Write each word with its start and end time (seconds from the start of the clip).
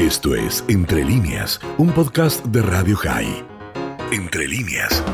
Esto 0.00 0.34
es 0.34 0.64
Entre 0.68 1.04
líneas, 1.04 1.60
un 1.76 1.92
podcast 1.92 2.42
de 2.46 2.62
Radio 2.62 2.96
High. 2.96 3.44
Entre 4.10 4.48
líneas. 4.48 5.04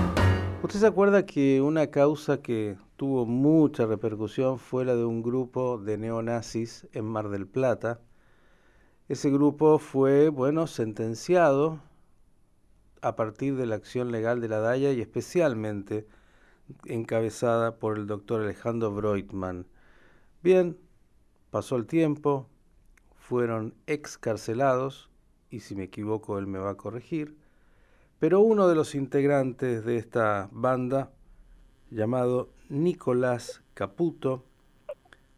¿Usted 0.63 0.79
se 0.79 0.87
acuerda 0.87 1.27
que 1.27 1.61
una 1.61 1.89
causa 1.89 2.41
que 2.41 2.79
tuvo 2.95 3.27
mucha 3.27 3.85
repercusión 3.87 4.61
fue 4.61 4.85
la 4.85 4.95
de 4.95 5.05
un 5.05 5.25
grupo 5.25 5.77
de 5.77 5.99
neonazis 5.99 6.87
en 6.93 7.05
Mar 7.05 7.31
del 7.31 7.49
Plata? 7.49 8.01
Ese 9.09 9.29
grupo 9.29 9.81
fue, 9.81 10.29
bueno, 10.29 10.69
sentenciado 10.69 11.81
a 13.03 13.17
partir 13.17 13.57
de 13.57 13.67
la 13.67 13.75
acción 13.75 14.13
legal 14.13 14.41
de 14.41 14.47
la 14.47 14.61
DAIA 14.61 14.93
y 14.93 15.01
especialmente 15.01 16.07
encabezada 16.85 17.79
por 17.81 17.99
el 17.99 18.07
doctor 18.07 18.41
Alejandro 18.41 18.93
Breutmann. 18.93 19.67
Bien, 20.45 20.79
pasó 21.51 21.75
el 21.75 21.87
tiempo, 21.87 22.49
fueron 23.29 23.75
excarcelados, 23.89 25.11
y 25.51 25.59
si 25.59 25.75
me 25.75 25.83
equivoco 25.83 26.39
él 26.39 26.47
me 26.47 26.61
va 26.61 26.71
a 26.71 26.77
corregir, 26.77 27.37
pero 28.21 28.39
uno 28.39 28.69
de 28.69 28.77
los 28.77 28.95
integrantes 28.95 29.85
de 29.85 29.97
esta 29.97 30.49
banda, 30.53 31.11
llamado 31.91 32.51
Nicolás 32.69 33.65
Caputo, 33.75 34.45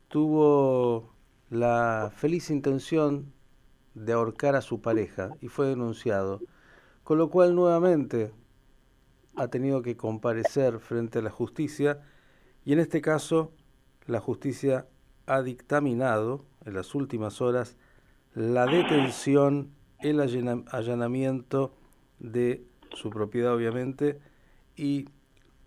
tuvo 0.09 1.15
la 1.49 2.13
feliz 2.15 2.51
intención 2.51 3.33
de 3.95 4.13
ahorcar 4.13 4.55
a 4.55 4.61
su 4.61 4.83
pareja 4.83 5.31
y 5.41 5.49
fue 5.49 5.69
denunciado, 5.69 6.43
con 7.05 7.17
lo 7.17 7.31
cual 7.31 7.55
nuevamente 7.55 8.33
ha 9.35 9.49
tenido 9.49 9.81
que 9.81 9.97
comparecer 9.97 10.79
frente 10.79 11.21
a 11.21 11.23
la 11.23 11.31
justicia 11.31 12.03
y 12.67 12.75
en 12.75 12.81
este 12.81 13.01
caso 13.01 13.51
la 14.07 14.21
justicia 14.21 14.87
ha 15.29 15.43
dictaminado 15.43 16.45
en 16.65 16.75
las 16.75 16.95
últimas 16.95 17.41
horas 17.41 17.77
la 18.35 18.67
detención, 18.67 19.71
el 20.01 20.21
allanamiento 20.21 21.73
de 22.19 22.65
su 22.95 23.11
propiedad 23.11 23.55
obviamente 23.55 24.19
y, 24.77 25.09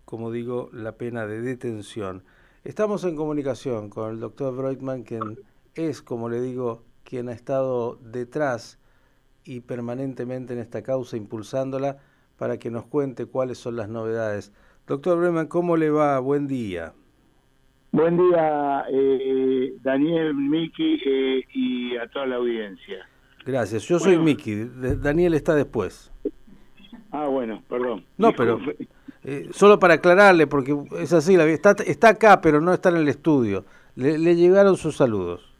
como 0.04 0.30
digo, 0.32 0.68
la 0.72 0.92
pena 0.92 1.26
de 1.26 1.40
detención. 1.40 2.24
Estamos 2.64 3.04
en 3.04 3.16
comunicación 3.16 3.88
con 3.88 4.10
el 4.10 4.20
doctor 4.20 4.54
Breutmann, 4.54 5.04
quien 5.04 5.38
es, 5.74 6.02
como 6.02 6.28
le 6.28 6.40
digo, 6.40 6.82
quien 7.04 7.28
ha 7.28 7.32
estado 7.32 7.96
detrás 7.96 8.78
y 9.44 9.60
permanentemente 9.60 10.54
en 10.54 10.60
esta 10.60 10.82
causa 10.82 11.16
impulsándola 11.16 11.98
para 12.36 12.58
que 12.58 12.70
nos 12.70 12.86
cuente 12.86 13.26
cuáles 13.26 13.58
son 13.58 13.76
las 13.76 13.88
novedades. 13.88 14.52
Doctor 14.86 15.18
Breutmann, 15.18 15.46
¿cómo 15.46 15.76
le 15.76 15.90
va? 15.90 16.18
Buen 16.18 16.48
día. 16.48 16.94
Buen 17.92 18.16
día, 18.16 18.86
eh, 18.90 19.74
Daniel, 19.82 20.32
Miki 20.32 20.98
eh, 21.04 21.44
y 21.52 21.94
a 21.98 22.08
toda 22.08 22.24
la 22.24 22.36
audiencia. 22.36 23.06
Gracias, 23.44 23.86
yo 23.86 23.98
soy 23.98 24.16
Miki, 24.16 24.64
Daniel 24.96 25.34
está 25.34 25.54
después. 25.54 26.10
Ah, 27.10 27.26
bueno, 27.26 27.62
perdón. 27.68 28.02
No, 28.16 28.32
pero 28.32 28.58
eh, 29.24 29.48
solo 29.50 29.78
para 29.78 29.94
aclararle, 29.94 30.46
porque 30.46 30.74
es 31.00 31.12
así, 31.12 31.36
la, 31.36 31.44
está, 31.44 31.72
está 31.84 32.08
acá, 32.08 32.40
pero 32.40 32.62
no 32.62 32.72
está 32.72 32.88
en 32.88 32.96
el 32.96 33.08
estudio. 33.08 33.66
Le, 33.94 34.36
llegaron 34.36 34.78
sus 34.78 34.96
saludos. 34.96 35.52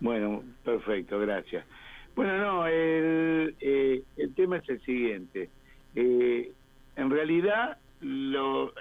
Bueno, 0.00 0.42
perfecto, 0.64 1.18
gracias. 1.18 1.66
Bueno, 2.14 2.38
no, 2.38 2.66
el, 2.66 3.54
el 3.60 4.34
tema 4.34 4.56
es 4.56 4.68
el 4.70 4.80
siguiente. 4.86 5.50
en 5.94 7.10
realidad, 7.10 7.76
lo, 8.00 8.72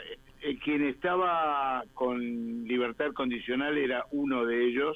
eh, 0.45 0.59
quien 0.63 0.85
estaba 0.85 1.83
con 1.95 2.19
libertad 2.65 3.13
condicional 3.13 3.79
era 3.79 4.05
uno 4.11 4.45
de 4.45 4.67
ellos, 4.67 4.95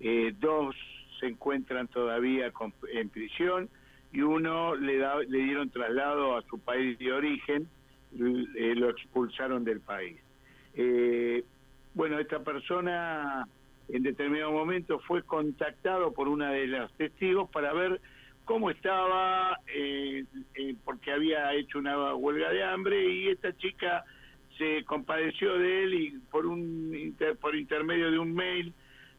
eh, 0.00 0.32
dos 0.40 0.74
se 1.18 1.26
encuentran 1.26 1.86
todavía 1.88 2.50
en 2.94 3.08
prisión 3.10 3.68
y 4.10 4.22
uno 4.22 4.74
le, 4.74 4.98
le 5.28 5.38
dieron 5.38 5.68
traslado 5.68 6.34
a 6.34 6.42
su 6.44 6.58
país 6.60 6.98
de 6.98 7.12
origen, 7.12 7.68
eh, 8.14 8.74
lo 8.74 8.88
expulsaron 8.88 9.64
del 9.64 9.80
país. 9.80 10.16
bueno, 11.92 12.18
esta 12.18 12.42
persona 12.42 13.46
en 13.90 14.02
determinado 14.02 14.52
momento 14.52 14.98
fue 15.00 15.22
contactado 15.24 16.14
por 16.14 16.26
una 16.26 16.52
de 16.52 16.68
las 16.68 16.90
testigos 16.92 17.50
para 17.50 17.74
ver 17.74 18.00
cómo 18.46 18.70
estaba, 18.70 19.58
porque 20.86 21.12
había 21.12 21.52
hecho 21.52 21.78
una 21.78 22.14
huelga 22.14 22.48
de 22.50 22.64
hambre 22.64 23.12
y 23.12 23.28
esta 23.28 23.54
chica 23.58 24.06
se 24.60 24.84
compadeció 24.84 25.56
de 25.56 25.84
él 25.84 25.94
y 25.94 26.10
por 26.30 26.44
un 26.44 27.16
por 27.40 27.56
intermedio 27.56 28.10
de 28.10 28.18
un 28.18 28.34
mail 28.34 28.74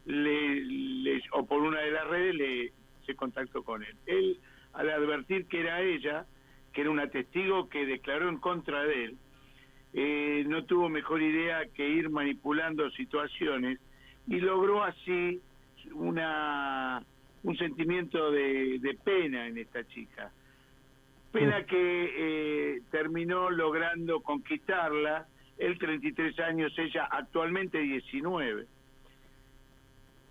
le, 0.06 1.20
o 1.32 1.44
por 1.44 1.62
una 1.62 1.80
de 1.80 1.90
las 1.90 2.06
redes 2.06 2.34
le 2.36 2.72
se 3.04 3.16
contactó 3.16 3.64
con 3.64 3.82
él. 3.82 3.96
Él 4.06 4.38
al 4.72 4.88
advertir 4.88 5.46
que 5.46 5.60
era 5.60 5.82
ella, 5.82 6.26
que 6.72 6.82
era 6.82 6.90
una 6.90 7.08
testigo 7.08 7.68
que 7.68 7.84
declaró 7.84 8.28
en 8.28 8.38
contra 8.38 8.84
de 8.84 9.04
él, 9.04 9.16
eh, 9.94 10.44
no 10.46 10.64
tuvo 10.64 10.88
mejor 10.88 11.20
idea 11.20 11.66
que 11.74 11.88
ir 11.88 12.08
manipulando 12.08 12.88
situaciones 12.92 13.80
y 14.28 14.38
logró 14.38 14.84
así 14.84 15.40
una 15.92 17.02
un 17.42 17.56
sentimiento 17.58 18.30
de, 18.30 18.78
de 18.78 18.94
pena 18.94 19.48
en 19.48 19.58
esta 19.58 19.84
chica. 19.88 20.30
Pena 21.32 21.64
que 21.64 22.74
eh, 22.76 22.82
terminó 22.90 23.50
logrando 23.50 24.20
conquistarla 24.20 25.26
él 25.58 25.78
33 25.78 26.38
años, 26.40 26.72
ella 26.78 27.08
actualmente 27.10 27.78
19. 27.78 28.66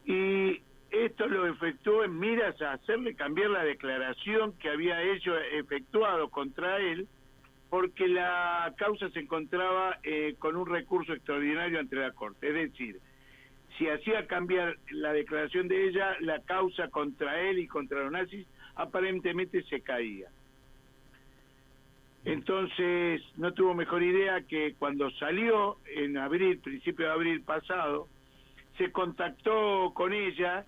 Y 0.05 0.61
esto 0.91 1.27
lo 1.27 1.47
efectuó 1.47 2.03
en 2.03 2.19
miras 2.19 2.61
a 2.61 2.73
hacerle 2.73 3.15
cambiar 3.15 3.49
la 3.49 3.63
declaración 3.63 4.53
que 4.59 4.69
había 4.69 5.01
hecho 5.01 5.37
efectuado 5.37 6.29
contra 6.29 6.77
él, 6.77 7.07
porque 7.69 8.07
la 8.07 8.73
causa 8.77 9.09
se 9.09 9.21
encontraba 9.21 9.99
eh, 10.03 10.35
con 10.37 10.55
un 10.55 10.67
recurso 10.67 11.13
extraordinario 11.13 11.79
ante 11.79 11.95
la 11.95 12.11
Corte. 12.11 12.49
Es 12.49 12.71
decir, 12.71 12.99
si 13.77 13.87
hacía 13.87 14.27
cambiar 14.27 14.77
la 14.91 15.13
declaración 15.13 15.67
de 15.67 15.87
ella, 15.87 16.17
la 16.19 16.41
causa 16.41 16.89
contra 16.89 17.39
él 17.39 17.59
y 17.59 17.67
contra 17.67 18.03
los 18.03 18.11
nazis 18.11 18.45
aparentemente 18.75 19.63
se 19.63 19.81
caía. 19.81 20.29
Entonces 22.23 23.21
no 23.37 23.53
tuvo 23.53 23.73
mejor 23.73 24.03
idea 24.03 24.41
que 24.47 24.75
cuando 24.77 25.09
salió 25.11 25.77
en 25.95 26.17
abril, 26.17 26.59
principio 26.59 27.07
de 27.07 27.11
abril 27.11 27.41
pasado, 27.41 28.07
se 28.77 28.91
contactó 28.91 29.91
con 29.93 30.13
ella 30.13 30.65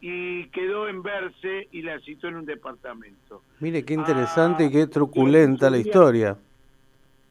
y 0.00 0.48
quedó 0.48 0.88
en 0.88 1.02
verse 1.02 1.68
y 1.72 1.82
la 1.82 2.00
citó 2.00 2.28
en 2.28 2.36
un 2.36 2.44
departamento. 2.44 3.42
Mire 3.60 3.84
qué 3.84 3.94
interesante 3.94 4.64
y 4.64 4.70
qué 4.70 4.82
ah, 4.82 4.90
truculenta 4.90 5.70
la 5.70 5.78
historia. 5.78 6.36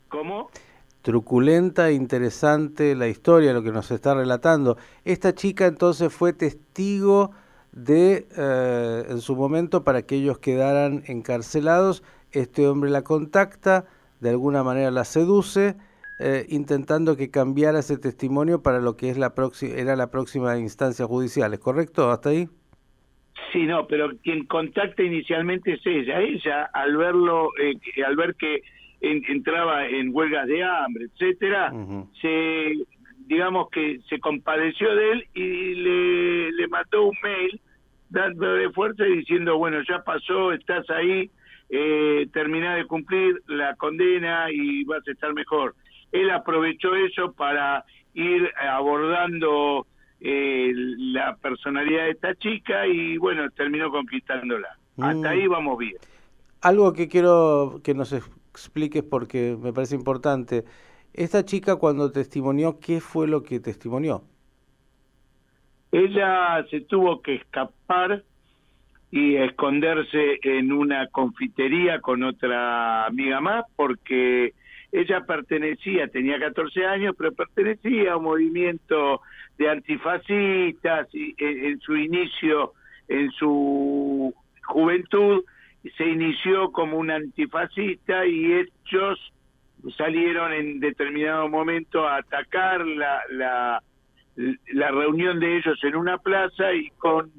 ¿Cómo? 0.09 0.50
Truculenta, 1.01 1.91
interesante 1.91 2.95
la 2.95 3.07
historia, 3.07 3.53
lo 3.53 3.63
que 3.63 3.72
nos 3.72 3.91
está 3.91 4.13
relatando. 4.13 4.77
Esta 5.06 5.33
chica 5.33 5.66
entonces 5.66 6.13
fue 6.13 6.33
testigo 6.33 7.31
de, 7.72 8.27
eh, 8.35 9.06
en 9.09 9.22
su 9.22 9.35
momento, 9.35 9.83
para 9.83 10.01
que 10.01 10.16
ellos 10.16 10.39
quedaran 10.39 11.03
encarcelados 11.07 12.03
este 12.31 12.67
hombre 12.67 12.89
la 12.89 13.03
contacta, 13.03 13.85
de 14.19 14.29
alguna 14.29 14.63
manera 14.63 14.91
la 14.91 15.05
seduce, 15.05 15.75
eh, 16.19 16.45
intentando 16.49 17.15
que 17.15 17.29
cambiara 17.29 17.79
ese 17.79 17.97
testimonio 17.97 18.63
para 18.63 18.79
lo 18.79 18.97
que 18.97 19.09
es 19.09 19.17
la 19.17 19.33
era 19.61 19.95
la 19.95 20.09
próxima 20.09 20.57
instancia 20.57 21.05
judicial, 21.05 21.53
¿es 21.53 21.59
correcto? 21.59 22.09
¿Hasta 22.09 22.29
ahí? 22.29 22.49
Sí, 23.51 23.65
no, 23.65 23.88
pero 23.88 24.09
quien 24.23 24.45
contacta 24.45 25.03
inicialmente 25.03 25.73
es 25.73 25.81
ella. 25.85 26.19
Ella, 26.19 26.63
al 26.73 26.97
verlo, 26.97 27.49
eh, 27.59 27.75
al 28.03 28.15
ver 28.15 28.35
que 28.35 28.61
entraba 28.99 29.88
en 29.88 30.09
huelgas 30.13 30.47
de 30.47 30.63
hambre, 30.63 31.05
etcétera, 31.05 31.71
se, 32.19 32.73
digamos 33.27 33.69
que 33.69 33.99
se 34.09 34.19
compadeció 34.19 34.94
de 34.95 35.11
él 35.11 35.27
y 35.35 35.75
le, 35.75 36.51
le 36.51 36.67
mandó 36.67 37.05
un 37.05 37.15
mail 37.21 37.61
dándole 38.09 38.71
fuerza 38.71 39.07
y 39.07 39.17
diciendo, 39.17 39.57
bueno, 39.57 39.77
ya 39.88 40.03
pasó, 40.03 40.51
estás 40.51 40.89
ahí, 40.89 41.29
eh, 41.69 42.27
terminar 42.31 42.77
de 42.77 42.85
cumplir 42.85 43.41
la 43.47 43.75
condena 43.75 44.51
y 44.51 44.83
vas 44.85 45.07
a 45.07 45.11
estar 45.11 45.33
mejor. 45.33 45.75
Él 46.11 46.29
aprovechó 46.29 46.95
eso 46.95 47.33
para 47.33 47.83
ir 48.13 48.49
abordando 48.59 49.85
eh, 50.19 50.71
la 50.73 51.35
personalidad 51.35 52.05
de 52.05 52.11
esta 52.11 52.35
chica 52.35 52.87
y 52.87 53.17
bueno, 53.17 53.49
terminó 53.51 53.91
conquistándola. 53.91 54.69
Hasta 54.97 55.29
ahí 55.29 55.47
mm. 55.47 55.51
vamos 55.51 55.77
bien. 55.77 55.97
Algo 56.61 56.93
que 56.93 57.07
quiero 57.07 57.81
que 57.83 57.93
nos 57.93 58.13
expliques 58.13 59.03
porque 59.03 59.55
me 59.61 59.73
parece 59.73 59.95
importante. 59.95 60.63
Esta 61.13 61.45
chica 61.45 61.75
cuando 61.75 62.11
testimonió, 62.11 62.79
¿qué 62.79 62.99
fue 62.99 63.27
lo 63.27 63.43
que 63.43 63.59
testimonió? 63.59 64.23
Ella 65.91 66.65
se 66.69 66.81
tuvo 66.81 67.21
que 67.21 67.35
escapar 67.35 68.23
y 69.12 69.36
esconderse 69.38 70.39
en 70.44 70.71
una 70.71 71.07
confitería 71.07 72.00
con 72.01 72.24
otra 72.24 73.06
amiga 73.06 73.39
más 73.39 73.65
porque 73.75 74.54
ella 74.92 75.25
pertenecía, 75.25 76.07
tenía 76.07 76.39
14 76.39 76.86
años, 76.86 77.15
pero 77.18 77.31
pertenecía 77.33 78.13
a 78.13 78.18
un 78.18 78.24
movimiento 78.25 79.21
de 79.57 79.69
antifascistas 79.69 81.07
y 81.13 81.36
en, 81.38 81.80
su 81.80 81.95
inicio, 81.95 82.74
en 83.07 83.31
su 83.31 84.33
juventud 84.65 85.44
se 85.98 86.06
inició 86.06 86.71
como 86.71 86.98
un 86.98 87.12
antifascista 87.12 88.25
y 88.25 88.53
ellos 88.53 89.33
salieron 89.98 90.53
en 90.53 90.80
determinado 90.80 91.48
momento 91.48 92.07
a 92.07 92.18
atacar 92.18 92.86
la, 92.86 93.21
la, 93.30 93.83
la 94.74 94.92
reunión 94.92 95.39
de 95.39 95.57
ellos 95.57 95.81
en 95.83 95.95
una 95.95 96.18
plaza 96.18 96.74
y 96.74 96.89
con, 96.98 97.31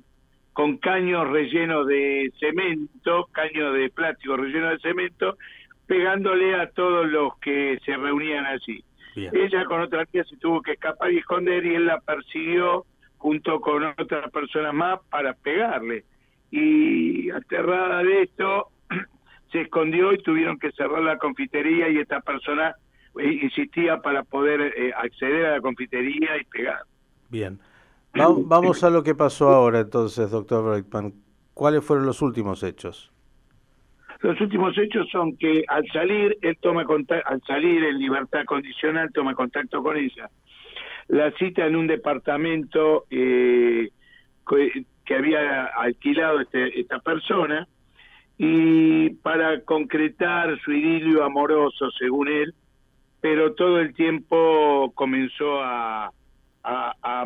con 0.58 0.76
caños 0.78 1.28
rellenos 1.28 1.86
de 1.86 2.32
cemento, 2.40 3.28
caños 3.30 3.74
de 3.74 3.90
plástico 3.90 4.36
rellenos 4.36 4.72
de 4.72 4.88
cemento, 4.88 5.38
pegándole 5.86 6.56
a 6.56 6.68
todos 6.70 7.06
los 7.06 7.38
que 7.38 7.78
se 7.84 7.96
reunían 7.96 8.44
allí. 8.44 8.82
Ella 9.14 9.64
con 9.66 9.82
otra 9.82 10.04
tía 10.06 10.24
se 10.24 10.36
tuvo 10.38 10.60
que 10.60 10.72
escapar 10.72 11.12
y 11.12 11.18
esconder 11.18 11.64
y 11.64 11.76
él 11.76 11.86
la 11.86 12.00
persiguió 12.00 12.86
junto 13.18 13.60
con 13.60 13.84
otras 13.84 14.32
personas 14.32 14.74
más 14.74 14.98
para 15.08 15.32
pegarle. 15.34 16.02
Y 16.50 17.30
aterrada 17.30 18.02
de 18.02 18.22
esto, 18.22 18.66
se 19.52 19.60
escondió 19.60 20.12
y 20.12 20.18
tuvieron 20.24 20.58
que 20.58 20.72
cerrar 20.72 21.04
la 21.04 21.18
confitería 21.18 21.88
y 21.88 21.98
esta 21.98 22.20
persona 22.20 22.74
eh, 23.16 23.38
insistía 23.42 23.98
para 23.98 24.24
poder 24.24 24.74
eh, 24.76 24.92
acceder 24.92 25.46
a 25.46 25.52
la 25.52 25.60
confitería 25.60 26.36
y 26.36 26.44
pegar. 26.46 26.80
Bien. 27.28 27.60
Vamos 28.14 28.84
a 28.84 28.90
lo 28.90 29.02
que 29.02 29.14
pasó 29.14 29.50
ahora 29.50 29.80
entonces, 29.80 30.30
doctor 30.30 30.64
Reitman. 30.64 31.12
¿Cuáles 31.54 31.84
fueron 31.84 32.06
los 32.06 32.22
últimos 32.22 32.62
hechos? 32.62 33.12
Los 34.20 34.40
últimos 34.40 34.76
hechos 34.76 35.08
son 35.10 35.36
que 35.36 35.64
al 35.68 35.86
salir, 35.92 36.36
él 36.42 36.56
toma 36.60 36.84
contacto, 36.84 37.28
al 37.28 37.40
salir 37.42 37.84
en 37.84 37.98
libertad 37.98 38.44
condicional, 38.44 39.10
toma 39.12 39.34
contacto 39.34 39.82
con 39.82 39.96
ella. 39.96 40.28
La 41.08 41.30
cita 41.32 41.66
en 41.66 41.76
un 41.76 41.86
departamento 41.86 43.06
eh, 43.10 43.90
que 45.04 45.14
había 45.14 45.66
alquilado 45.66 46.40
este, 46.40 46.80
esta 46.80 46.98
persona 46.98 47.66
y 48.36 49.10
para 49.10 49.62
concretar 49.62 50.58
su 50.60 50.72
idilio 50.72 51.24
amoroso, 51.24 51.90
según 51.98 52.28
él, 52.28 52.54
pero 53.20 53.54
todo 53.54 53.80
el 53.80 53.94
tiempo 53.94 54.92
comenzó 54.94 55.60
a, 55.60 56.12
a, 56.62 56.94
a, 57.02 57.24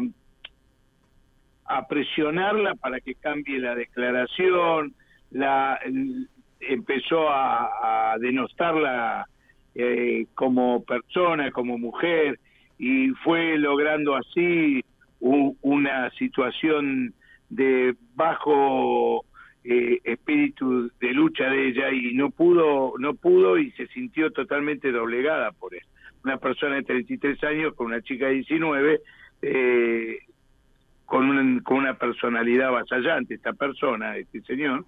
presionarla 1.88 2.74
para 2.74 3.00
que 3.00 3.14
cambie 3.14 3.58
la 3.58 3.74
declaración, 3.74 4.94
la 5.30 5.78
empezó 6.60 7.28
a, 7.30 8.12
a 8.12 8.18
denostarla 8.18 9.26
eh, 9.74 10.26
como 10.34 10.84
persona, 10.84 11.50
como 11.50 11.78
mujer, 11.78 12.38
y 12.78 13.08
fue 13.24 13.56
logrando 13.56 14.14
así 14.14 14.84
una 15.20 16.10
situación 16.10 17.14
de 17.48 17.94
bajo 18.14 19.24
eh, 19.64 20.00
espíritu 20.04 20.90
de 21.00 21.12
lucha 21.12 21.44
de 21.44 21.68
ella 21.68 21.90
y 21.92 22.12
no 22.14 22.30
pudo 22.30 22.94
no 22.98 23.14
pudo 23.14 23.56
y 23.56 23.70
se 23.72 23.86
sintió 23.88 24.32
totalmente 24.32 24.90
doblegada 24.90 25.52
por 25.52 25.74
él. 25.74 25.82
Una 26.24 26.38
persona 26.38 26.76
de 26.76 26.82
33 26.82 27.42
años 27.44 27.74
con 27.74 27.86
una 27.86 28.02
chica 28.02 28.26
de 28.26 28.34
19 28.34 29.00
eh, 29.42 30.18
con 31.06 31.28
una, 31.28 31.62
con 31.62 31.78
una 31.78 31.94
personalidad 31.94 32.68
avasallante 32.68 33.34
esta 33.34 33.52
persona 33.52 34.16
este 34.16 34.40
señor 34.42 34.84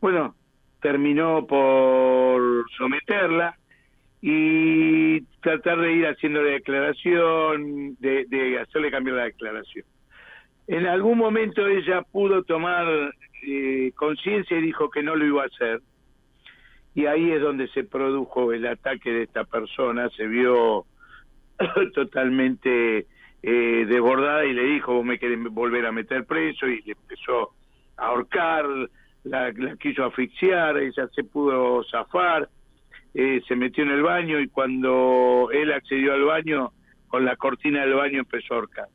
bueno 0.00 0.34
terminó 0.80 1.46
por 1.46 2.64
someterla 2.76 3.56
y 4.22 5.20
tratar 5.40 5.80
de 5.80 5.92
ir 5.92 6.06
haciendo 6.06 6.42
la 6.42 6.50
declaración 6.52 7.96
de, 8.00 8.26
de 8.28 8.58
hacerle 8.60 8.90
cambiar 8.90 9.16
la 9.16 9.24
declaración 9.24 9.84
en 10.66 10.86
algún 10.86 11.18
momento 11.18 11.66
ella 11.66 12.02
pudo 12.02 12.44
tomar 12.44 12.86
eh, 13.42 13.90
conciencia 13.96 14.56
y 14.56 14.62
dijo 14.62 14.88
que 14.88 15.02
no 15.02 15.16
lo 15.16 15.24
iba 15.24 15.42
a 15.42 15.46
hacer. 15.46 15.80
Y 16.94 17.06
ahí 17.06 17.32
es 17.32 17.40
donde 17.40 17.66
se 17.68 17.82
produjo 17.82 18.52
el 18.52 18.66
ataque 18.66 19.10
de 19.10 19.22
esta 19.22 19.42
persona, 19.42 20.08
se 20.10 20.26
vio 20.26 20.84
totalmente 21.94 23.06
eh, 23.42 23.86
desbordada 23.88 24.44
y 24.44 24.52
le 24.52 24.64
dijo, 24.64 24.94
vos 24.94 25.04
me 25.04 25.18
querés 25.18 25.42
volver 25.42 25.86
a 25.86 25.92
meter 25.92 26.24
preso 26.24 26.66
y 26.66 26.82
le 26.82 26.92
empezó 26.92 27.52
a 27.96 28.06
ahorcar, 28.06 28.64
la, 29.24 29.52
quiso 29.78 30.04
asfixiar, 30.04 30.78
ella 30.78 31.08
se 31.14 31.24
pudo 31.24 31.82
zafar, 31.84 32.48
eh, 33.14 33.40
se 33.46 33.56
metió 33.56 33.84
en 33.84 33.90
el 33.90 34.02
baño 34.02 34.40
y 34.40 34.48
cuando 34.48 35.48
él 35.52 35.72
accedió 35.72 36.14
al 36.14 36.24
baño, 36.24 36.72
con 37.08 37.24
la 37.24 37.36
cortina 37.36 37.80
del 37.80 37.94
baño 37.94 38.20
empezó 38.20 38.54
a 38.54 38.56
ahorcar. 38.58 38.88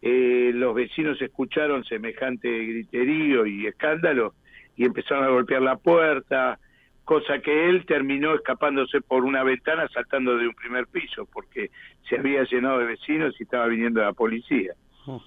Eh, 0.00 0.50
los 0.54 0.74
vecinos 0.74 1.20
escucharon 1.20 1.84
semejante 1.84 2.48
griterío 2.48 3.46
y 3.46 3.66
escándalo 3.66 4.34
y 4.76 4.84
empezaron 4.84 5.24
a 5.24 5.28
golpear 5.28 5.62
la 5.62 5.76
puerta, 5.76 6.58
cosa 7.04 7.38
que 7.40 7.68
él 7.68 7.84
terminó 7.86 8.34
escapándose 8.34 9.00
por 9.00 9.24
una 9.24 9.42
ventana 9.42 9.88
saltando 9.88 10.36
de 10.38 10.48
un 10.48 10.54
primer 10.54 10.86
piso 10.86 11.26
porque 11.32 11.70
se 12.08 12.18
había 12.18 12.44
llenado 12.44 12.78
de 12.78 12.86
vecinos 12.86 13.34
y 13.38 13.42
estaba 13.42 13.66
viniendo 13.66 14.00
la 14.00 14.12
policía. 14.12 14.74
Oh. 15.06 15.22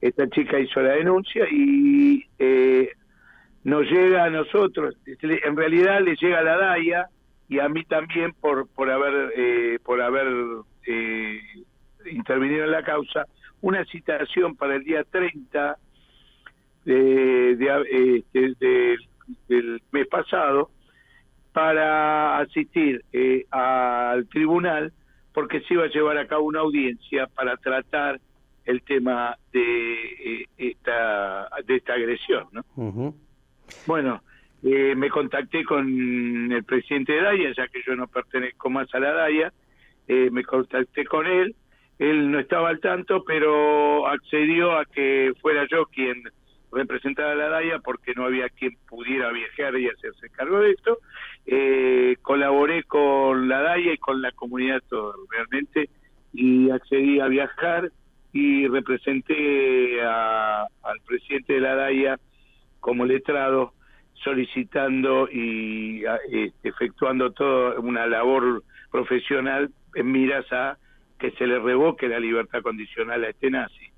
Esta 0.00 0.28
chica 0.30 0.58
hizo 0.58 0.80
la 0.80 0.92
denuncia 0.92 1.46
y 1.50 2.24
eh, 2.38 2.92
nos 3.64 3.82
llega 3.82 4.24
a 4.24 4.30
nosotros, 4.30 4.96
en 5.04 5.56
realidad 5.56 6.00
le 6.00 6.16
llega 6.16 6.38
a 6.38 6.42
la 6.42 6.56
DAIA 6.56 7.06
y 7.48 7.58
a 7.58 7.68
mí 7.68 7.84
también 7.84 8.32
por 8.40 8.68
por 8.68 8.90
haber 8.90 9.32
eh, 9.36 9.78
por 9.84 10.00
haber 10.00 10.26
eh, 10.86 11.40
intervenido 12.10 12.64
en 12.64 12.70
la 12.70 12.82
causa 12.82 13.26
una 13.60 13.84
citación 13.84 14.56
para 14.56 14.76
el 14.76 14.84
día 14.84 15.04
30 15.04 15.76
de, 16.84 18.22
este, 18.32 18.96
del 19.48 19.82
mes 19.92 20.06
pasado 20.08 20.70
para 21.60 22.38
asistir 22.38 23.04
eh, 23.12 23.44
al 23.50 24.26
tribunal 24.28 24.94
porque 25.34 25.60
se 25.60 25.74
iba 25.74 25.84
a 25.84 25.88
llevar 25.88 26.16
a 26.16 26.26
cabo 26.26 26.44
una 26.44 26.60
audiencia 26.60 27.26
para 27.26 27.54
tratar 27.58 28.18
el 28.64 28.80
tema 28.80 29.36
de 29.52 30.04
eh, 30.24 30.46
esta 30.56 31.50
de 31.66 31.76
esta 31.76 31.92
agresión 31.92 32.46
¿no? 32.52 33.14
bueno 33.86 34.22
eh, 34.62 34.94
me 34.96 35.10
contacté 35.10 35.62
con 35.64 36.50
el 36.50 36.64
presidente 36.64 37.12
de 37.12 37.20
DAIA 37.24 37.52
ya 37.54 37.68
que 37.68 37.82
yo 37.86 37.94
no 37.94 38.08
pertenezco 38.08 38.70
más 38.70 38.88
a 38.94 38.98
la 38.98 39.12
DAIA 39.12 39.52
me 40.08 40.42
contacté 40.42 41.04
con 41.04 41.26
él 41.26 41.54
él 41.98 42.30
no 42.30 42.38
estaba 42.38 42.70
al 42.70 42.80
tanto, 42.80 43.24
pero 43.24 44.08
accedió 44.08 44.78
a 44.78 44.86
que 44.86 45.34
fuera 45.42 45.66
yo 45.70 45.84
quien 45.84 46.22
representara 46.72 47.32
a 47.32 47.34
la 47.34 47.48
DAIA 47.48 47.78
porque 47.80 48.12
no 48.14 48.24
había 48.24 48.48
quien 48.48 48.76
pudiera 48.88 49.30
viajar 49.32 49.78
y 49.78 49.88
hacerse 49.88 50.30
cargo 50.30 50.60
de 50.60 50.70
esto. 50.72 50.98
Eh, 51.46 52.16
colaboré 52.22 52.84
con 52.84 53.48
la 53.48 53.62
DAIA 53.62 53.94
y 53.94 53.98
con 53.98 54.22
la 54.22 54.32
comunidad 54.32 54.82
todo, 54.88 55.14
realmente, 55.30 55.88
y 56.32 56.70
accedí 56.70 57.20
a 57.20 57.26
viajar 57.26 57.90
y 58.32 58.68
representé 58.68 60.02
al 60.02 61.00
presidente 61.06 61.54
de 61.54 61.60
la 61.60 61.74
DAIA 61.74 62.20
como 62.78 63.04
letrado 63.04 63.72
solicitando 64.22 65.28
y 65.30 66.04
este, 66.30 66.68
efectuando 66.68 67.32
toda 67.32 67.80
una 67.80 68.06
labor 68.06 68.62
profesional 68.90 69.70
en 69.94 70.12
miras 70.12 70.50
a 70.52 70.76
que 71.18 71.30
se 71.32 71.46
le 71.46 71.58
revoque 71.58 72.08
la 72.08 72.20
libertad 72.20 72.62
condicional 72.62 73.24
a 73.24 73.30
este 73.30 73.50
nazi 73.50 73.90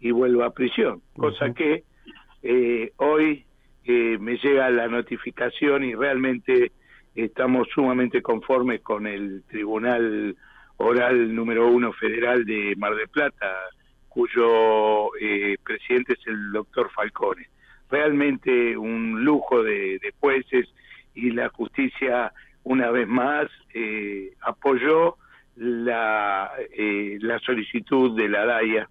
y 0.00 0.10
vuelva 0.12 0.46
a 0.46 0.50
prisión, 0.50 1.02
cosa 1.14 1.52
que 1.52 1.84
eh, 2.42 2.92
hoy 2.96 3.44
eh, 3.84 4.18
me 4.18 4.36
llega 4.36 4.70
la 4.70 4.88
notificación 4.88 5.84
y 5.84 5.94
realmente 5.94 6.72
estamos 7.14 7.68
sumamente 7.74 8.22
conformes 8.22 8.80
con 8.80 9.06
el 9.06 9.42
Tribunal 9.48 10.36
Oral 10.78 11.34
número 11.34 11.68
uno 11.68 11.92
federal 11.92 12.44
de 12.44 12.74
Mar 12.76 12.94
del 12.94 13.08
Plata, 13.08 13.54
cuyo 14.08 15.14
eh, 15.20 15.56
presidente 15.62 16.14
es 16.14 16.26
el 16.26 16.52
doctor 16.52 16.90
Falcone. 16.90 17.48
Realmente 17.90 18.76
un 18.76 19.24
lujo 19.24 19.62
de, 19.62 19.98
de 19.98 20.14
jueces 20.18 20.68
y 21.14 21.30
la 21.32 21.48
justicia 21.50 22.32
una 22.62 22.90
vez 22.90 23.08
más 23.08 23.48
apoyó 24.42 25.16
la, 25.60 26.50
eh, 26.72 27.18
la 27.20 27.38
solicitud 27.40 28.16
de 28.16 28.28
la 28.28 28.46
DAIA 28.46 28.88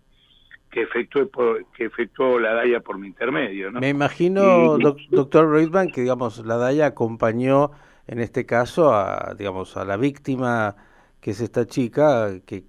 que 0.71 0.83
efectuó, 0.83 1.27
que 1.75 1.85
efectuó 1.85 2.39
la 2.39 2.53
DAIA 2.53 2.79
por 2.81 2.97
mi 2.97 3.07
intermedio. 3.07 3.71
¿no? 3.71 3.79
Me 3.79 3.89
imagino, 3.89 4.77
doctor 4.77 5.51
Reitman, 5.51 5.91
que 5.91 6.01
digamos 6.01 6.45
la 6.45 6.57
DAIA 6.57 6.87
acompañó 6.87 7.71
en 8.07 8.19
este 8.19 8.45
caso 8.45 8.93
a, 8.93 9.35
digamos, 9.37 9.77
a 9.77 9.85
la 9.85 9.97
víctima 9.97 10.75
que 11.21 11.31
es 11.31 11.41
esta 11.41 11.67
chica 11.67 12.39
que, 12.45 12.63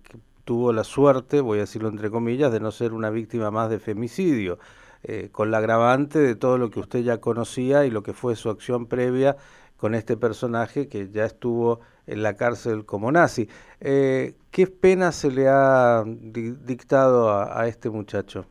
tuvo 0.44 0.72
la 0.72 0.82
suerte, 0.82 1.40
voy 1.40 1.58
a 1.58 1.60
decirlo 1.60 1.88
entre 1.88 2.10
comillas, 2.10 2.50
de 2.50 2.58
no 2.58 2.72
ser 2.72 2.92
una 2.92 3.10
víctima 3.10 3.52
más 3.52 3.70
de 3.70 3.78
femicidio, 3.78 4.58
eh, 5.04 5.28
con 5.30 5.52
la 5.52 5.58
agravante 5.58 6.18
de 6.18 6.34
todo 6.34 6.58
lo 6.58 6.70
que 6.70 6.80
usted 6.80 7.00
ya 7.00 7.18
conocía 7.18 7.86
y 7.86 7.90
lo 7.90 8.02
que 8.02 8.14
fue 8.14 8.34
su 8.34 8.50
acción 8.50 8.86
previa 8.86 9.36
con 9.80 9.94
este 9.94 10.18
personaje 10.18 10.90
que 10.90 11.08
ya 11.10 11.24
estuvo 11.24 11.80
en 12.06 12.22
la 12.22 12.36
cárcel 12.36 12.84
como 12.84 13.10
nazi. 13.10 13.48
Eh, 13.80 14.34
¿Qué 14.50 14.66
pena 14.66 15.10
se 15.10 15.30
le 15.30 15.48
ha 15.48 16.04
dictado 16.04 17.32
a, 17.32 17.66
este 17.66 17.88
muchacho? 17.88 18.44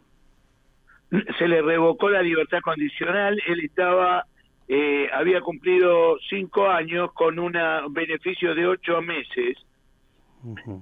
Se 1.37 1.47
le 1.47 1.61
revocó 1.61 2.09
la 2.09 2.23
libertad 2.23 2.59
condicional, 2.63 3.39
él 3.47 3.59
estaba 3.63 4.25
eh, 4.67 5.07
había 5.13 5.41
cumplido 5.41 6.17
cinco 6.29 6.67
años 6.67 7.11
con 7.13 7.37
un 7.37 7.53
beneficio 7.91 8.55
de 8.55 8.65
ocho 8.65 9.01
meses. 9.01 9.57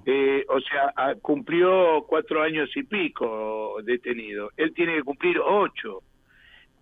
Eh, 0.06 0.46
o 0.48 0.60
sea, 0.62 1.16
cumplió 1.22 2.06
cuatro 2.08 2.42
años 2.42 2.70
y 2.76 2.84
pico 2.84 3.78
detenido. 3.84 4.52
Él 4.56 4.74
tiene 4.74 4.96
que 4.96 5.04
cumplir 5.04 5.40
ocho. 5.40 6.04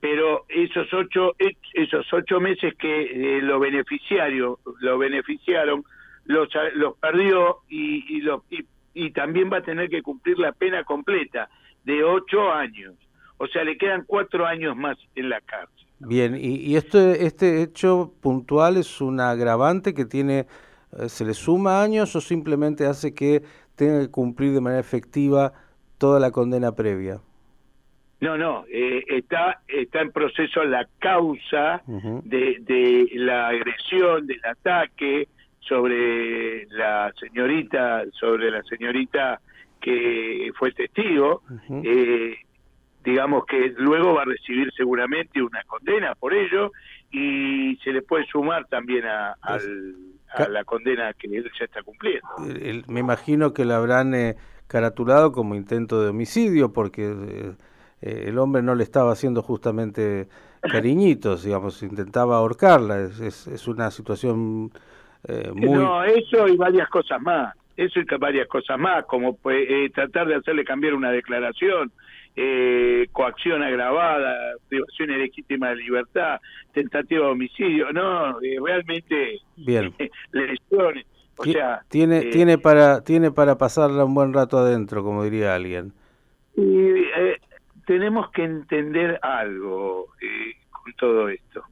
Pero 0.05 0.45
esos 0.49 0.85
ocho, 0.93 1.35
esos 1.73 2.05
ocho 2.13 2.39
meses 2.39 2.75
que 2.75 3.37
eh, 3.37 3.41
lo 3.41 3.59
beneficiario, 3.59 4.59
lo 4.79 4.99
beneficiaron, 4.99 5.83
los, 6.25 6.47
los 6.75 6.95
perdió 6.97 7.61
y, 7.69 8.05
y, 8.15 8.23
y, 8.51 8.65
y 8.93 9.09
también 9.13 9.49
va 9.51 9.57
a 9.57 9.63
tener 9.63 9.89
que 9.89 10.03
cumplir 10.03 10.37
la 10.37 10.51
pena 10.51 10.83
completa 10.83 11.49
de 11.85 12.03
ocho 12.03 12.51
años. 12.51 12.93
O 13.37 13.47
sea, 13.47 13.63
le 13.63 13.79
quedan 13.79 14.03
cuatro 14.05 14.45
años 14.45 14.77
más 14.77 14.95
en 15.15 15.27
la 15.29 15.41
cárcel. 15.41 15.87
Bien, 15.97 16.35
y, 16.35 16.57
y 16.57 16.75
este, 16.75 17.25
este 17.25 17.63
hecho 17.63 18.13
puntual 18.21 18.77
es 18.77 19.01
un 19.01 19.19
agravante 19.19 19.95
que 19.95 20.05
tiene, 20.05 20.45
eh, 20.99 21.09
se 21.09 21.25
le 21.25 21.33
suma 21.33 21.81
años 21.81 22.15
o 22.15 22.21
simplemente 22.21 22.85
hace 22.85 23.15
que 23.15 23.41
tenga 23.75 24.01
que 24.01 24.11
cumplir 24.11 24.53
de 24.53 24.61
manera 24.61 24.81
efectiva 24.81 25.53
toda 25.97 26.19
la 26.19 26.29
condena 26.29 26.75
previa. 26.75 27.21
No, 28.25 28.35
no, 28.39 28.65
eh, 28.71 29.03
está 29.07 29.61
está 29.67 30.01
en 30.01 30.11
proceso 30.11 30.63
la 30.63 30.87
causa 30.97 31.83
de, 31.85 32.57
de 32.61 33.07
la 33.13 33.49
agresión, 33.49 34.25
del 34.25 34.43
ataque 34.43 35.27
sobre 35.59 36.65
la 36.69 37.13
señorita, 37.19 38.03
sobre 38.19 38.49
la 38.49 38.63
señorita 38.63 39.39
que 39.79 40.51
fue 40.57 40.71
testigo. 40.71 41.43
eh, 41.83 42.35
digamos 43.03 43.45
que 43.45 43.75
luego 43.77 44.15
va 44.15 44.23
a 44.23 44.25
recibir 44.25 44.71
seguramente 44.75 45.39
una 45.39 45.61
condena 45.67 46.15
por 46.15 46.33
ello 46.33 46.71
y 47.11 47.77
se 47.83 47.91
le 47.91 48.01
puede 48.01 48.25
sumar 48.25 48.65
también 48.65 49.05
a, 49.05 49.35
la 50.49 50.63
condena 50.63 51.13
que 51.13 51.27
él 51.27 51.47
ya 51.59 51.65
está 51.65 51.83
cumpliendo. 51.83 52.27
me 52.87 52.99
imagino 52.99 53.53
que 53.53 53.65
la 53.65 53.77
habrán 53.77 54.15
eh, 54.15 54.35
caratulado 54.65 55.31
como 55.31 55.53
intento 55.53 56.01
de 56.01 56.09
homicidio 56.09 56.73
porque 56.73 57.53
eh, 58.05 58.09
eh, 58.09 58.23
el 58.27 58.37
hombre 58.37 58.61
no 58.61 58.75
le 58.75 58.83
estaba 58.83 59.11
haciendo 59.11 59.41
justamente 59.41 60.27
cariñitos, 60.61 61.43
digamos, 61.43 61.81
intentaba 61.83 62.37
ahorcarla. 62.37 63.01
Es, 63.01 63.47
es, 63.47 63.67
una 63.67 63.91
situación 63.91 64.71
muy... 65.53 65.69
No, 65.71 66.03
eso 66.03 66.47
y 66.47 66.55
varias 66.55 66.89
cosas 66.89 67.21
más. 67.21 67.55
Eso 67.75 67.99
y 67.99 68.05
varias 68.17 68.47
cosas 68.47 68.79
más, 68.79 69.05
como 69.05 69.35
pues, 69.35 69.67
tratar 69.93 70.27
de 70.27 70.35
hacerle 70.35 70.63
cambiar 70.63 70.93
una 70.93 71.11
declaración, 71.11 71.91
eh, 72.35 73.07
coacción 73.11 73.63
agravada, 73.63 74.35
privación 74.67 75.11
ilegítima 75.11 75.69
de 75.69 75.77
libertad, 75.77 76.39
tentativa 76.73 77.25
de 77.25 77.31
homicidio, 77.31 77.91
no, 77.93 78.41
eh, 78.41 78.57
realmente 78.63 79.39
Bien. 79.55 79.93
lesiones. 80.31 81.05
O 81.37 81.43
sea, 81.43 81.81
tiene 81.89 82.19
eh, 82.19 82.29
tiene 82.31 82.57
para 82.57 83.03
tiene 83.03 83.31
para 83.31 83.57
pasarla 83.57 84.05
un 84.05 84.13
buen 84.13 84.33
rato 84.33 84.57
adentro, 84.57 85.03
como 85.03 85.23
diría 85.23 85.55
alguien. 85.55 85.93
Y, 86.55 86.87
eh, 86.87 87.39
tenemos 87.85 88.29
que 88.31 88.43
entender 88.43 89.19
algo 89.21 90.07
con 90.71 90.93
todo 90.93 91.29
esto. 91.29 91.63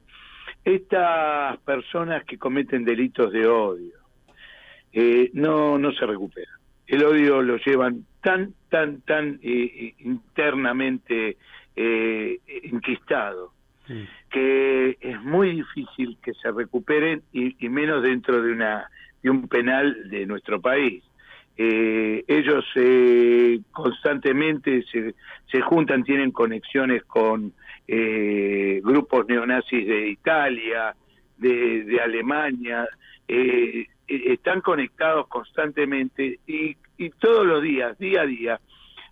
Estas 0.64 1.58
personas 1.58 2.24
que 2.24 2.38
cometen 2.38 2.84
delitos 2.84 3.32
de 3.32 3.46
odio 3.46 3.98
no 5.34 5.78
no 5.78 5.92
se 5.92 6.06
recuperan. 6.06 6.54
El 6.86 7.04
odio 7.04 7.42
lo 7.42 7.56
llevan 7.56 8.04
tan, 8.20 8.54
tan, 8.68 9.00
tan 9.02 9.38
eh, 9.42 9.94
internamente 9.98 11.36
eh, 11.76 12.38
enquistado, 12.46 13.52
que 14.30 14.96
es 15.00 15.22
muy 15.22 15.56
difícil 15.56 16.18
que 16.22 16.32
se 16.34 16.50
recuperen 16.50 17.22
y, 17.32 17.64
y, 17.64 17.68
menos 17.68 18.02
dentro 18.02 18.42
de 18.42 18.52
una 18.52 18.88
de 19.22 19.30
un 19.30 19.48
penal 19.48 20.08
de 20.08 20.26
nuestro 20.26 20.60
país. 20.60 21.02
Eh, 21.56 22.24
ellos 22.26 22.64
eh, 22.74 23.60
constantemente 23.70 24.84
se, 24.90 25.14
se, 25.50 25.60
juntan, 25.60 26.02
tienen 26.02 26.32
conexiones 26.32 27.04
con 27.04 27.52
eh, 27.86 28.80
grupos 28.82 29.26
neonazis 29.28 29.86
de 29.86 30.08
Italia, 30.08 30.94
de, 31.38 32.00
Alemania, 32.02 32.88
eh, 33.28 33.86
están 34.06 34.60
conectados 34.60 35.28
constantemente 35.28 36.40
y 36.46 36.76
todos 37.18 37.46
los 37.46 37.62
días, 37.62 37.98
día 37.98 38.22
a 38.22 38.26
día, 38.26 38.60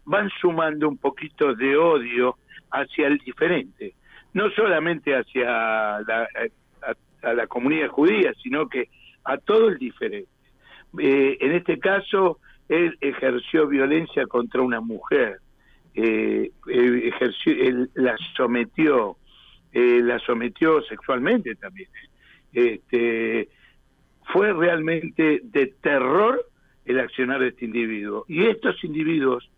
van 0.05 0.31
sumando 0.41 0.89
un 0.89 0.99
poquito 0.99 1.55
de 1.55 1.77
odio 1.77 2.37
hacia 2.71 3.07
el 3.07 3.19
diferente, 3.19 3.95
no 4.33 4.51
solamente 4.51 5.15
hacia 5.15 5.97
a, 5.97 6.03
la 7.23 7.47
comunidad 7.47 7.89
judía, 7.89 8.33
sino 8.43 8.69
que 8.69 8.89
a 9.25 9.37
todo 9.39 9.69
el 9.69 9.79
diferente. 9.79 10.29
Eh, 10.99 11.39
en 11.41 11.53
este 11.53 11.79
caso, 11.79 12.39
él 12.69 12.97
ejerció 13.01 13.67
violencia 13.67 14.27
contra 14.27 14.63
una 14.63 14.81
mujer, 14.81 15.39
eh, 15.95 16.51
ejerció, 16.67 17.53
él 17.53 17.91
la 17.95 18.17
sometió, 18.37 19.17
eh, 19.73 20.01
la 20.03 20.19
sometió 20.21 20.83
sexualmente 20.83 21.55
también. 21.55 21.89
Este, 22.53 23.49
fue 24.33 24.53
realmente 24.53 25.41
de 25.43 25.67
terror 25.81 26.45
el 26.85 27.01
accionar 27.01 27.41
de 27.41 27.49
este 27.49 27.65
individuo. 27.65 28.25
Y 28.29 28.47
estos 28.47 28.83
individuos 28.85 29.51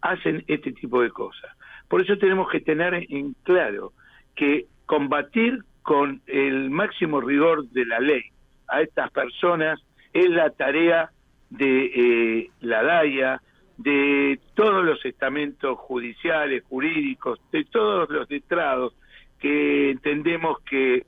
hacen 0.00 0.44
este 0.46 0.72
tipo 0.72 1.00
de 1.02 1.10
cosas. 1.10 1.50
Por 1.88 2.02
eso 2.02 2.16
tenemos 2.18 2.50
que 2.50 2.60
tener 2.60 2.94
en 2.94 3.34
claro 3.42 3.92
que 4.34 4.66
combatir 4.86 5.60
con 5.82 6.22
el 6.26 6.70
máximo 6.70 7.20
rigor 7.20 7.68
de 7.70 7.86
la 7.86 8.00
ley 8.00 8.22
a 8.68 8.82
estas 8.82 9.10
personas 9.10 9.80
es 10.14 10.30
la 10.30 10.50
tarea 10.50 11.10
de 11.50 11.84
eh, 11.86 12.50
la 12.60 12.82
DAIA, 12.82 13.42
de 13.76 14.38
todos 14.54 14.84
los 14.84 15.04
estamentos 15.04 15.76
judiciales, 15.78 16.62
jurídicos, 16.64 17.40
de 17.50 17.64
todos 17.64 18.08
los 18.08 18.30
letrados, 18.30 18.94
que 19.40 19.90
entendemos 19.90 20.60
que 20.60 21.04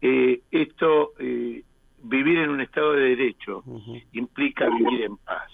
eh, 0.00 0.40
esto 0.50 1.12
eh, 1.18 1.62
vivir 2.04 2.38
en 2.38 2.50
un 2.50 2.60
Estado 2.60 2.92
de 2.92 3.16
Derecho 3.16 3.64
implica 4.12 4.68
vivir 4.68 5.02
en 5.02 5.16
paz. 5.16 5.50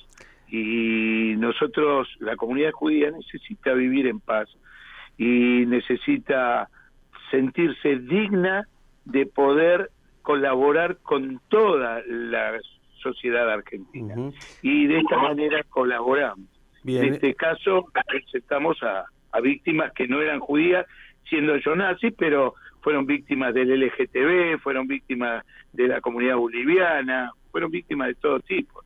Y 0.51 1.35
nosotros, 1.39 2.09
la 2.21 2.37
comunidad 2.37 2.73
judía 2.73 3.11
necesita 3.11 3.73
vivir 3.73 4.07
en 4.07 4.21
paz 4.21 4.49
y 5.17 5.65
necesita 5.67 6.69
sentirse 7.31 7.97
digna 7.97 8.67
de 9.05 9.27
poder 9.27 9.91
colaborar 10.29 10.99
con 10.99 11.41
toda 11.49 12.03
la 12.07 12.61
sociedad 13.03 13.51
argentina. 13.51 14.15
Y 14.61 14.87
de 14.87 14.99
esta 14.99 15.17
manera 15.17 15.63
colaboramos. 15.71 16.47
En 16.85 17.15
este 17.15 17.35
caso, 17.35 17.87
aceptamos 17.95 18.77
a, 18.83 19.07
a 19.33 19.41
víctimas 19.41 19.91
que 19.95 20.07
no 20.07 20.21
eran 20.21 20.41
judías, 20.41 20.85
siendo 21.31 21.57
yo 21.57 21.75
nazi, 21.75 22.11
pero 22.11 22.53
fueron 22.83 23.07
víctimas 23.07 23.55
del 23.55 23.71
LGTB, 23.81 24.61
fueron 24.61 24.87
víctimas 24.87 25.47
de 25.73 25.89
la 25.89 26.03
comunidad 26.03 26.37
boliviana, 26.37 27.33
fueron 27.51 27.71
víctimas 27.71 28.09
de 28.09 28.15
todo 28.17 28.41
tipo. 28.41 28.83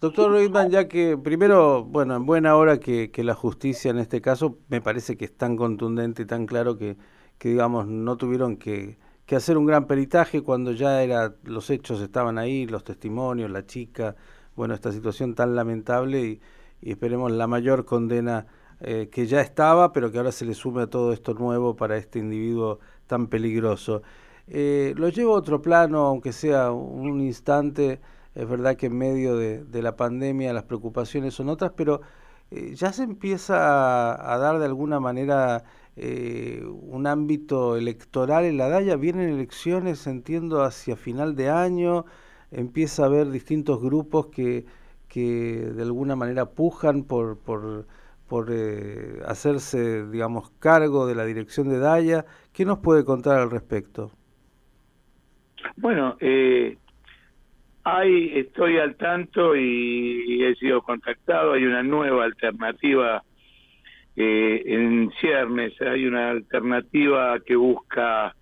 Doctor 0.00 0.30
Reitman, 0.30 0.70
ya 0.70 0.86
que 0.86 1.18
primero, 1.18 1.82
bueno, 1.82 2.14
en 2.14 2.24
buena 2.24 2.54
hora 2.54 2.78
que, 2.78 3.10
que, 3.10 3.24
la 3.24 3.34
justicia 3.34 3.90
en 3.90 3.98
este 3.98 4.20
caso 4.20 4.58
me 4.68 4.80
parece 4.80 5.16
que 5.16 5.24
es 5.24 5.36
tan 5.36 5.56
contundente 5.56 6.22
y 6.22 6.26
tan 6.26 6.46
claro 6.46 6.78
que, 6.78 6.96
que 7.36 7.48
digamos, 7.48 7.88
no 7.88 8.16
tuvieron 8.16 8.58
que, 8.58 8.96
que 9.30 9.36
hacer 9.36 9.56
un 9.56 9.64
gran 9.64 9.86
peritaje 9.86 10.42
cuando 10.42 10.72
ya 10.72 11.04
era 11.04 11.36
los 11.44 11.70
hechos 11.70 12.00
estaban 12.00 12.36
ahí, 12.36 12.66
los 12.66 12.82
testimonios, 12.82 13.48
la 13.48 13.64
chica, 13.64 14.16
bueno, 14.56 14.74
esta 14.74 14.90
situación 14.90 15.36
tan 15.36 15.54
lamentable 15.54 16.20
y, 16.20 16.40
esperemos 16.82 17.30
la 17.30 17.46
mayor 17.46 17.84
condena 17.84 18.48
eh, 18.80 19.08
que 19.08 19.28
ya 19.28 19.40
estaba, 19.40 19.92
pero 19.92 20.10
que 20.10 20.18
ahora 20.18 20.32
se 20.32 20.44
le 20.44 20.52
sume 20.54 20.82
a 20.82 20.86
todo 20.88 21.12
esto 21.12 21.32
nuevo 21.34 21.76
para 21.76 21.96
este 21.96 22.18
individuo 22.18 22.80
tan 23.06 23.28
peligroso. 23.28 24.02
Eh, 24.48 24.94
lo 24.96 25.08
llevo 25.10 25.36
a 25.36 25.38
otro 25.38 25.62
plano, 25.62 26.06
aunque 26.06 26.32
sea 26.32 26.72
un 26.72 27.20
instante, 27.20 28.00
es 28.34 28.48
verdad 28.48 28.74
que 28.74 28.86
en 28.86 28.98
medio 28.98 29.36
de, 29.36 29.64
la 29.80 29.94
pandemia 29.94 30.52
las 30.52 30.64
preocupaciones 30.64 31.34
son 31.34 31.50
otras, 31.50 31.70
pero 31.76 32.00
eh, 32.50 32.74
ya 32.74 32.92
se 32.92 33.04
empieza 33.04 34.34
a, 34.34 34.38
dar 34.38 34.58
de 34.58 34.64
alguna 34.64 34.98
manera 34.98 35.62
eh, 36.02 36.64
un 36.64 37.06
ámbito 37.06 37.76
electoral 37.76 38.44
en 38.44 38.56
la 38.56 38.68
DAIA, 38.68 38.96
vienen 38.96 39.28
elecciones, 39.30 40.06
entiendo, 40.06 40.62
hacia 40.62 40.96
final 40.96 41.36
de 41.36 41.50
año, 41.50 42.06
empieza 42.50 43.02
a 43.02 43.06
haber 43.06 43.30
distintos 43.30 43.80
grupos 43.80 44.28
que, 44.28 44.64
que 45.08 45.70
de 45.76 45.82
alguna 45.82 46.16
manera 46.16 46.46
pujan 46.46 47.04
por... 47.04 47.38
por 47.38 47.86
por 48.30 48.46
eh, 48.52 49.18
hacerse, 49.26 50.06
digamos, 50.06 50.52
cargo 50.60 51.08
de 51.08 51.16
la 51.16 51.24
dirección 51.24 51.68
de 51.68 51.80
Daya. 51.80 52.26
¿Qué 52.52 52.64
nos 52.64 52.78
puede 52.78 53.04
contar 53.04 53.40
al 53.40 53.50
respecto? 53.50 54.12
Bueno, 55.76 56.16
eh, 56.20 56.78
hay, 57.82 58.38
estoy 58.38 58.78
al 58.78 58.94
tanto 58.94 59.56
y 59.56 60.44
he 60.44 60.54
sido 60.54 60.80
contactado, 60.80 61.54
hay 61.54 61.64
una 61.64 61.82
nueva 61.82 62.22
alternativa 62.24 63.24
eh, 64.16 64.62
en 64.66 65.10
ciernes. 65.20 65.80
Hay 65.80 66.06
una 66.06 66.30
alternativa 66.30 67.38
que 67.40 67.56
busca 67.56 68.34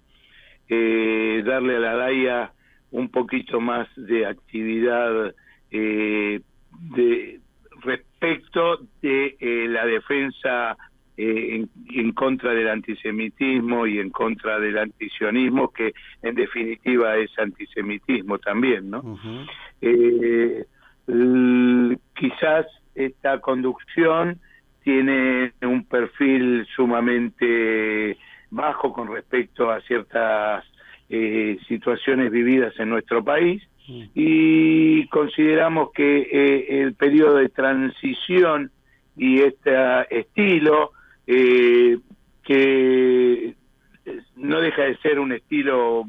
eh, 0.68 1.42
darle 1.44 1.76
a 1.76 1.80
la 1.80 1.94
DAIA 1.94 2.52
un 2.90 3.10
poquito 3.10 3.60
más 3.60 3.86
de 3.96 4.26
actividad 4.26 5.34
eh, 5.70 6.40
de 6.94 7.40
respecto 7.82 8.78
de 9.02 9.36
la 9.68 9.84
defensa 9.86 10.76
en, 11.16 11.68
en, 11.90 12.12
contra 12.12 12.52
del 12.54 12.68
antisemitismo 12.68 13.86
y 13.86 13.98
en 13.98 14.10
contra 14.10 14.58
del 14.58 14.78
antisionismo, 14.78 15.72
que 15.72 15.92
en 16.22 16.34
definitiva 16.34 17.16
es 17.16 17.30
antisemitismo 17.38 18.38
también, 18.38 18.90
¿no? 18.90 19.18
quizás 22.14 22.66
esta 22.94 23.40
conducción 23.40 24.40
tiene 24.88 25.52
un 25.60 25.84
perfil 25.84 26.66
sumamente 26.74 28.16
bajo 28.48 28.90
con 28.94 29.12
respecto 29.12 29.70
a 29.70 29.82
ciertas 29.82 30.64
eh, 31.10 31.58
situaciones 31.68 32.30
vividas 32.30 32.72
en 32.78 32.88
nuestro 32.88 33.22
país 33.22 33.62
mm. 33.86 34.04
y 34.14 35.06
consideramos 35.08 35.90
que 35.92 36.20
eh, 36.32 36.80
el 36.80 36.94
periodo 36.94 37.36
de 37.36 37.50
transición 37.50 38.70
y 39.14 39.40
este 39.40 39.74
estilo 40.08 40.92
eh, 41.26 41.98
que 42.42 43.56
no 44.36 44.58
deja 44.62 44.84
de 44.84 44.96
ser 45.00 45.20
un 45.20 45.32
estilo 45.32 46.06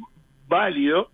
válido 0.47 1.11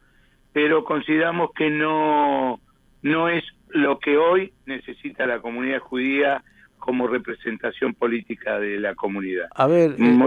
pero 0.53 0.83
consideramos 0.83 1.49
que 1.55 1.71
no 1.71 2.59
no 3.01 3.27
es 3.27 3.43
lo 3.69 3.97
que 3.97 4.17
hoy 4.17 4.53
necesita 4.67 5.25
la 5.25 5.39
comunidad 5.39 5.79
judía 5.79 6.43
como 6.85 7.07
representación 7.07 7.95
política 7.95 8.59
de 8.59 8.77
la 8.77 8.93
comunidad. 8.93 9.47
A 9.55 9.65
ver, 9.65 9.95
eh, 9.97 10.19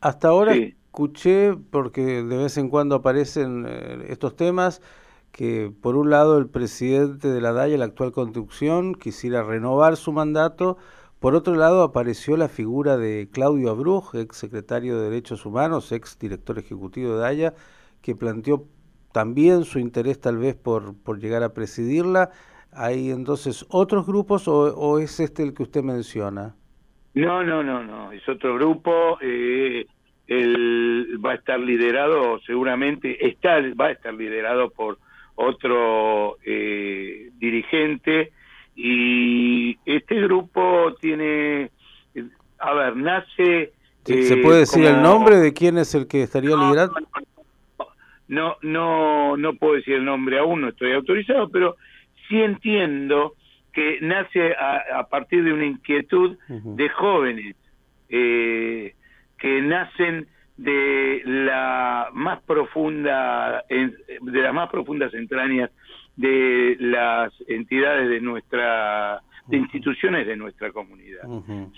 hasta 0.00 0.28
ahora 0.28 0.52
escuché, 0.54 1.54
porque 1.70 2.24
de 2.24 2.36
vez 2.36 2.58
en 2.58 2.68
cuando 2.68 2.96
aparecen 2.96 3.64
eh, 3.68 4.06
estos 4.08 4.34
temas, 4.34 4.82
que 5.30 5.72
por 5.80 5.94
un 5.94 6.10
lado 6.10 6.38
el 6.38 6.48
presidente 6.48 7.28
de 7.28 7.40
la 7.40 7.52
DAIA, 7.52 7.78
la 7.78 7.84
actual 7.84 8.10
conducción, 8.10 8.96
quisiera 8.96 9.44
renovar 9.44 9.96
su 9.96 10.12
mandato, 10.12 10.76
por 11.20 11.36
otro 11.36 11.54
lado 11.54 11.84
apareció 11.84 12.36
la 12.36 12.48
figura 12.48 12.96
de 12.96 13.28
Claudio 13.30 13.70
Abruj, 13.70 14.16
ex 14.16 14.36
secretario 14.36 14.98
de 14.98 15.08
Derechos 15.08 15.46
Humanos, 15.46 15.92
ex 15.92 16.18
director 16.18 16.58
ejecutivo 16.58 17.12
de 17.14 17.20
DAIA, 17.20 17.54
que 18.00 18.16
planteó 18.16 18.66
también 19.12 19.62
su 19.62 19.78
interés 19.78 20.20
tal 20.20 20.38
vez 20.38 20.56
por, 20.56 20.96
por 20.96 21.20
llegar 21.20 21.44
a 21.44 21.54
presidirla. 21.54 22.30
¿Hay 22.74 23.10
entonces 23.10 23.66
otros 23.68 24.06
grupos 24.06 24.48
o, 24.48 24.98
es 24.98 25.20
este 25.20 25.42
el 25.42 25.54
que 25.54 25.62
usted 25.64 25.82
menciona? 25.82 26.54
No, 27.14 27.42
no, 27.42 27.62
no, 27.62 27.82
no, 27.82 28.12
es 28.12 28.26
otro 28.28 28.54
grupo. 28.54 29.18
Eh, 29.20 29.86
va 31.24 31.32
a 31.32 31.34
estar 31.34 31.60
liderado, 31.60 32.40
seguramente 32.46 33.26
está, 33.26 33.60
va 33.78 33.86
a 33.86 33.92
estar 33.92 34.14
liderado 34.14 34.70
por 34.70 34.98
otro 35.34 36.38
eh, 36.44 37.30
dirigente 37.38 38.32
y 38.74 39.76
este 39.84 40.20
grupo 40.22 40.94
tiene, 41.00 41.70
a 42.58 42.74
ver, 42.74 42.96
nace... 42.96 43.72
¿Se 44.04 44.36
puede 44.38 44.60
decir 44.60 44.84
el 44.84 45.00
nombre 45.02 45.36
de 45.36 45.52
quién 45.52 45.78
es 45.78 45.94
el 45.94 46.08
que 46.08 46.22
estaría 46.22 46.56
liderando? 46.56 46.94
No, 48.28 48.56
no, 48.62 49.36
no 49.36 49.54
puedo 49.54 49.74
decir 49.74 49.94
el 49.94 50.04
nombre 50.04 50.38
aún, 50.38 50.62
no 50.62 50.68
estoy 50.70 50.92
autorizado, 50.92 51.48
pero 51.50 51.76
sí 52.32 52.40
entiendo 52.40 53.34
que 53.74 53.98
nace 54.00 54.54
a, 54.54 55.06
partir 55.10 55.44
de 55.44 55.52
una 55.52 55.66
inquietud 55.66 56.38
de 56.48 56.88
jóvenes 56.88 57.56
eh, 58.08 58.94
que 59.38 59.62
nacen 59.62 60.26
de 60.56 61.22
la 61.24 62.08
más 62.12 62.42
profunda 62.42 63.64
de 63.68 64.42
las 64.42 64.54
más 64.54 64.70
profundas 64.70 65.12
entrañas 65.14 65.70
de 66.16 66.76
las 66.80 67.32
entidades 67.48 68.08
de 68.08 68.20
nuestra 68.20 69.20
de 69.48 69.56
instituciones 69.56 70.26
de 70.26 70.36
nuestra 70.36 70.70
comunidad. 70.72 71.24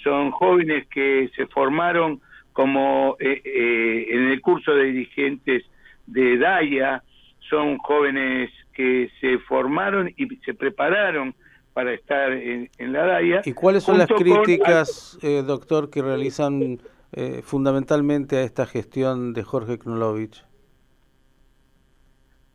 Son 0.02 0.30
jóvenes 0.30 0.86
que 0.88 1.30
se 1.34 1.46
formaron 1.46 2.20
como 2.52 3.16
eh, 3.18 3.40
eh, 3.44 4.06
en 4.10 4.28
el 4.28 4.40
curso 4.40 4.74
de 4.74 4.84
dirigentes 4.84 5.64
de 6.06 6.38
DAIA 6.38 7.02
son 7.48 7.78
jóvenes 7.78 8.50
que 8.74 9.10
se 9.20 9.38
formaron 9.38 10.12
y 10.16 10.36
se 10.44 10.54
prepararon 10.54 11.34
para 11.72 11.92
estar 11.92 12.32
en, 12.32 12.70
la 12.78 13.06
DAIA. 13.06 13.42
¿Y 13.44 13.52
cuáles 13.52 13.82
son 13.82 13.98
las 13.98 14.08
críticas, 14.08 15.18
eh, 15.22 15.42
doctor, 15.44 15.90
que 15.90 16.02
realizan 16.02 16.78
eh, 17.12 17.42
fundamentalmente 17.42 18.36
a 18.36 18.42
esta 18.42 18.66
gestión 18.66 19.32
de 19.32 19.42
Jorge 19.42 19.78
Knolovich? 19.78 20.44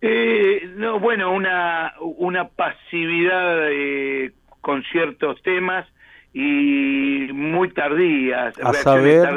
Eh, 0.01 0.71
no, 0.75 0.99
bueno, 0.99 1.33
una, 1.33 1.93
una 1.99 2.47
pasividad 2.47 3.67
con 4.61 4.83
ciertos 4.83 5.41
temas 5.41 5.85
y 6.41 7.33
muy 7.33 7.69
tardías, 7.73 8.57
a 8.63 8.73
saber, 8.73 9.27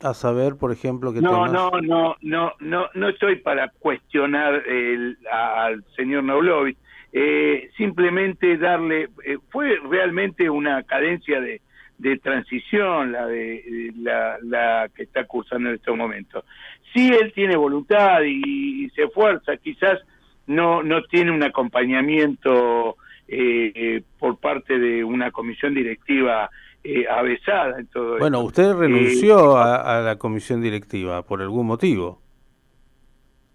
A 0.00 0.14
saber, 0.14 0.56
por 0.56 0.72
ejemplo, 0.72 1.12
que 1.12 1.20
no, 1.20 1.46
no, 1.46 1.70
no, 1.80 2.16
no, 2.22 2.52
no, 2.58 2.88
no 2.92 3.08
estoy 3.08 3.36
para 3.36 3.68
cuestionar 3.68 4.54
el, 4.66 5.16
al 5.30 5.84
señor 5.94 6.24
Naulovic, 6.24 6.76
eh, 7.12 7.70
simplemente 7.76 8.56
darle, 8.56 9.10
eh, 9.24 9.38
fue 9.50 9.78
realmente 9.88 10.50
una 10.50 10.82
cadencia 10.82 11.40
de, 11.40 11.60
de 11.98 12.18
transición 12.18 13.12
la 13.12 13.26
de 13.26 13.92
la, 13.96 14.36
la 14.42 14.88
que 14.92 15.04
está 15.04 15.24
cursando 15.26 15.68
en 15.68 15.76
estos 15.76 15.96
momentos. 15.96 16.44
Si 16.92 17.14
él 17.14 17.32
tiene 17.32 17.54
voluntad 17.54 18.22
y, 18.22 18.86
y 18.86 18.90
se 18.90 19.04
esfuerza, 19.04 19.56
quizás 19.58 20.00
no 20.48 20.82
no 20.82 21.02
tiene 21.04 21.30
un 21.30 21.44
acompañamiento 21.44 22.96
eh, 23.28 24.02
por 24.18 24.38
parte 24.38 24.78
de 24.78 25.04
una 25.04 25.30
comisión 25.30 25.74
directiva 25.74 26.50
eh, 26.86 27.06
avesada 27.08 27.80
en 27.80 27.86
todo 27.86 28.18
Bueno, 28.18 28.40
usted 28.40 28.74
renunció 28.74 29.56
eh, 29.56 29.62
a, 29.62 30.02
la 30.04 30.16
comisión 30.18 30.60
directiva 30.60 31.22
por 31.22 31.40
algún 31.40 31.66
motivo. 31.66 32.20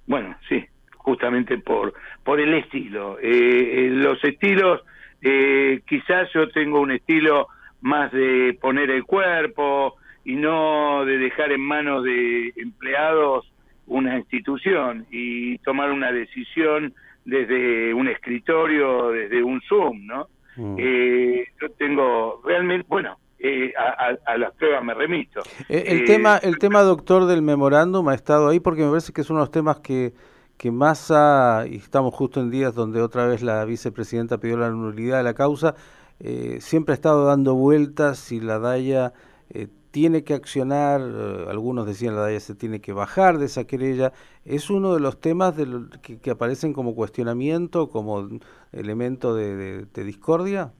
Bueno, 0.07 0.35
sí, 0.49 0.65
justamente 0.97 1.59
por, 1.59 1.93
por 2.23 2.39
el 2.39 2.55
estilo. 2.55 3.19
Eh, 3.21 3.89
los 3.91 4.23
estilos, 4.23 4.81
quizás 5.21 6.27
yo 6.33 6.49
tengo 6.49 6.81
un 6.81 6.89
estilo 6.89 7.49
más 7.81 8.11
de 8.11 8.57
poner 8.59 8.89
el 8.89 9.03
cuerpo 9.03 9.97
y 10.25 10.33
no 10.33 11.05
de 11.05 11.19
dejar 11.19 11.51
en 11.51 11.61
manos 11.61 12.03
de 12.03 12.51
empleados 12.55 13.45
una 13.85 14.17
institución 14.17 15.05
y 15.11 15.59
tomar 15.59 15.91
una 15.91 16.11
decisión 16.11 16.95
desde 17.25 17.93
un 17.93 18.07
escritorio, 18.07 19.09
desde 19.11 19.43
un 19.43 19.61
Zoom, 19.61 20.05
¿no? 20.05 20.27
Mm. 20.55 20.75
Eh, 20.77 21.45
yo 21.61 21.69
tengo 21.71 22.41
realmente, 22.43 22.85
bueno, 22.89 23.17
eh, 23.39 23.71
a, 23.77 24.37
las 24.37 24.53
pruebas 24.55 24.83
me 24.83 24.93
remito. 24.93 25.41
Eh, 25.69 25.85
el 25.87 26.03
tema, 26.05 26.37
el 26.37 26.57
tema, 26.57 26.81
doctor, 26.81 27.25
del 27.25 27.41
memorándum 27.41 28.07
ha 28.09 28.15
estado 28.15 28.49
ahí 28.49 28.59
porque 28.59 28.81
me 28.83 28.89
parece 28.89 29.13
que 29.13 29.21
es 29.21 29.29
uno 29.29 29.39
de 29.39 29.43
los 29.43 29.51
temas 29.51 29.79
que, 29.79 30.13
que 30.57 30.71
más 30.71 31.11
ha, 31.11 31.65
y 31.69 31.77
estamos 31.77 32.13
justo 32.13 32.41
en 32.41 32.51
días 32.51 32.75
donde 32.75 33.01
otra 33.01 33.25
vez 33.25 33.41
la 33.41 33.63
vicepresidenta 33.63 34.39
pidió 34.39 34.57
la 34.57 34.69
nulidad 34.69 35.17
de 35.17 35.23
la 35.23 35.33
causa, 35.33 35.75
siempre 36.59 36.91
ha 36.91 36.95
estado 36.95 37.25
dando 37.25 37.55
vueltas 37.55 38.33
y 38.33 38.41
la 38.41 38.59
DAIA 38.59 39.13
tiene 39.91 40.23
que 40.23 40.33
accionar, 40.33 41.01
eh, 41.01 41.45
algunos 41.49 41.85
decían 41.85 42.15
la 42.15 42.21
DAIA 42.21 42.39
se 42.39 42.55
tiene 42.55 42.79
que 42.79 42.93
bajar 42.93 43.37
de 43.37 43.45
esa 43.45 43.65
querella, 43.65 44.11
es 44.45 44.69
uno 44.69 44.93
de 44.93 44.99
los 44.99 45.19
temas 45.19 45.55
que, 46.01 46.31
aparecen 46.31 46.73
como 46.73 46.95
cuestionamiento, 46.95 47.89
como 47.89 48.29
elemento 48.71 49.35
de, 49.35 49.85
discordia. 49.95 50.71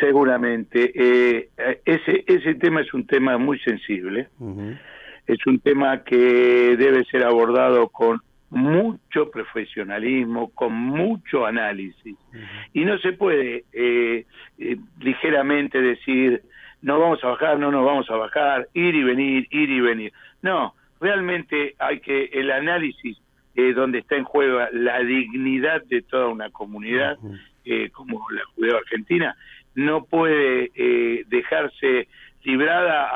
Seguramente. 0.00 0.92
Eh, 0.94 1.50
ese, 1.84 2.24
ese 2.26 2.54
tema 2.56 2.82
es 2.82 2.92
un 2.92 3.06
tema 3.06 3.38
muy 3.38 3.58
sensible. 3.60 4.28
Es 5.26 5.46
un 5.46 5.60
tema 5.60 6.04
que 6.04 6.76
debe 6.76 7.04
ser 7.04 7.24
abordado 7.24 7.88
con 7.88 8.20
mucho 8.50 9.30
profesionalismo, 9.30 10.50
con 10.50 10.72
mucho 10.72 11.46
análisis. 11.46 12.16
Y 12.72 12.84
no 12.84 12.98
se 12.98 13.12
puede 13.12 13.64
eh, 13.72 14.26
eh, 14.58 14.76
ligeramente 15.00 15.80
decir, 15.80 16.42
no 16.82 17.00
vamos 17.00 17.22
a 17.24 17.28
bajar, 17.28 17.58
no 17.58 17.70
nos 17.70 17.84
vamos 17.84 18.08
a 18.10 18.16
bajar, 18.16 18.68
ir 18.74 18.94
y 18.94 19.02
venir, 19.02 19.46
ir 19.50 19.70
y 19.70 19.80
venir. 19.80 20.12
No, 20.42 20.74
realmente 21.00 21.74
hay 21.78 22.00
que 22.00 22.26
el 22.32 22.50
análisis 22.50 23.18
eh, 23.56 23.72
donde 23.72 23.98
está 23.98 24.16
en 24.16 24.24
juego 24.24 24.60
la 24.72 24.98
dignidad 25.00 25.82
de 25.84 26.02
toda 26.02 26.28
una 26.28 26.50
comunidad, 26.50 27.18
como 27.92 28.26
la 28.30 28.42
judeo 28.54 28.76
argentina, 28.76 29.34
no 29.74 30.04
puede 30.04 30.70
dejarse 31.26 32.08
librada 32.42 33.08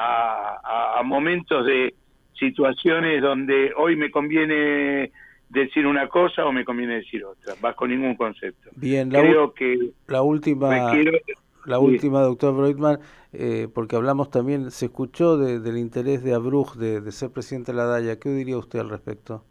a 0.99 1.03
momentos 1.05 1.67
de 1.67 1.93
situaciones 2.39 3.23
donde 3.23 3.73
hoy 3.77 3.97
me 3.97 4.11
conviene 4.11 5.11
decir 5.49 5.87
una 5.87 6.09
cosa 6.09 6.45
o 6.45 6.53
me 6.53 6.65
conviene 6.65 6.97
decir 6.97 7.25
otra, 7.25 7.55
bajo 7.61 7.87
ningún 7.87 8.15
concepto. 8.17 8.71
Bien, 8.77 9.11
la, 9.11 9.21
Creo 9.21 9.55
que 9.55 9.91
la 10.07 10.23
última 10.23 10.93
la 11.69 11.79
última, 11.79 12.21
doctor 12.21 12.57
Breitman, 12.57 12.99
eh, 13.33 13.69
porque 13.73 13.95
hablamos 13.95 14.31
también, 14.31 14.71
se 14.71 14.87
escuchó 14.87 15.37
del 15.37 15.77
interés 15.77 16.25
de 16.25 16.35
Abruj 16.35 16.77
de, 16.77 17.13
ser 17.13 17.31
presidente 17.31 17.73
de 17.73 17.79
la 17.79 17.85
DAIA. 17.85 18.19
¿Qué 18.19 18.31
diría 18.31 18.57
usted 18.57 18.79
al 18.79 18.89
respecto? 18.89 19.45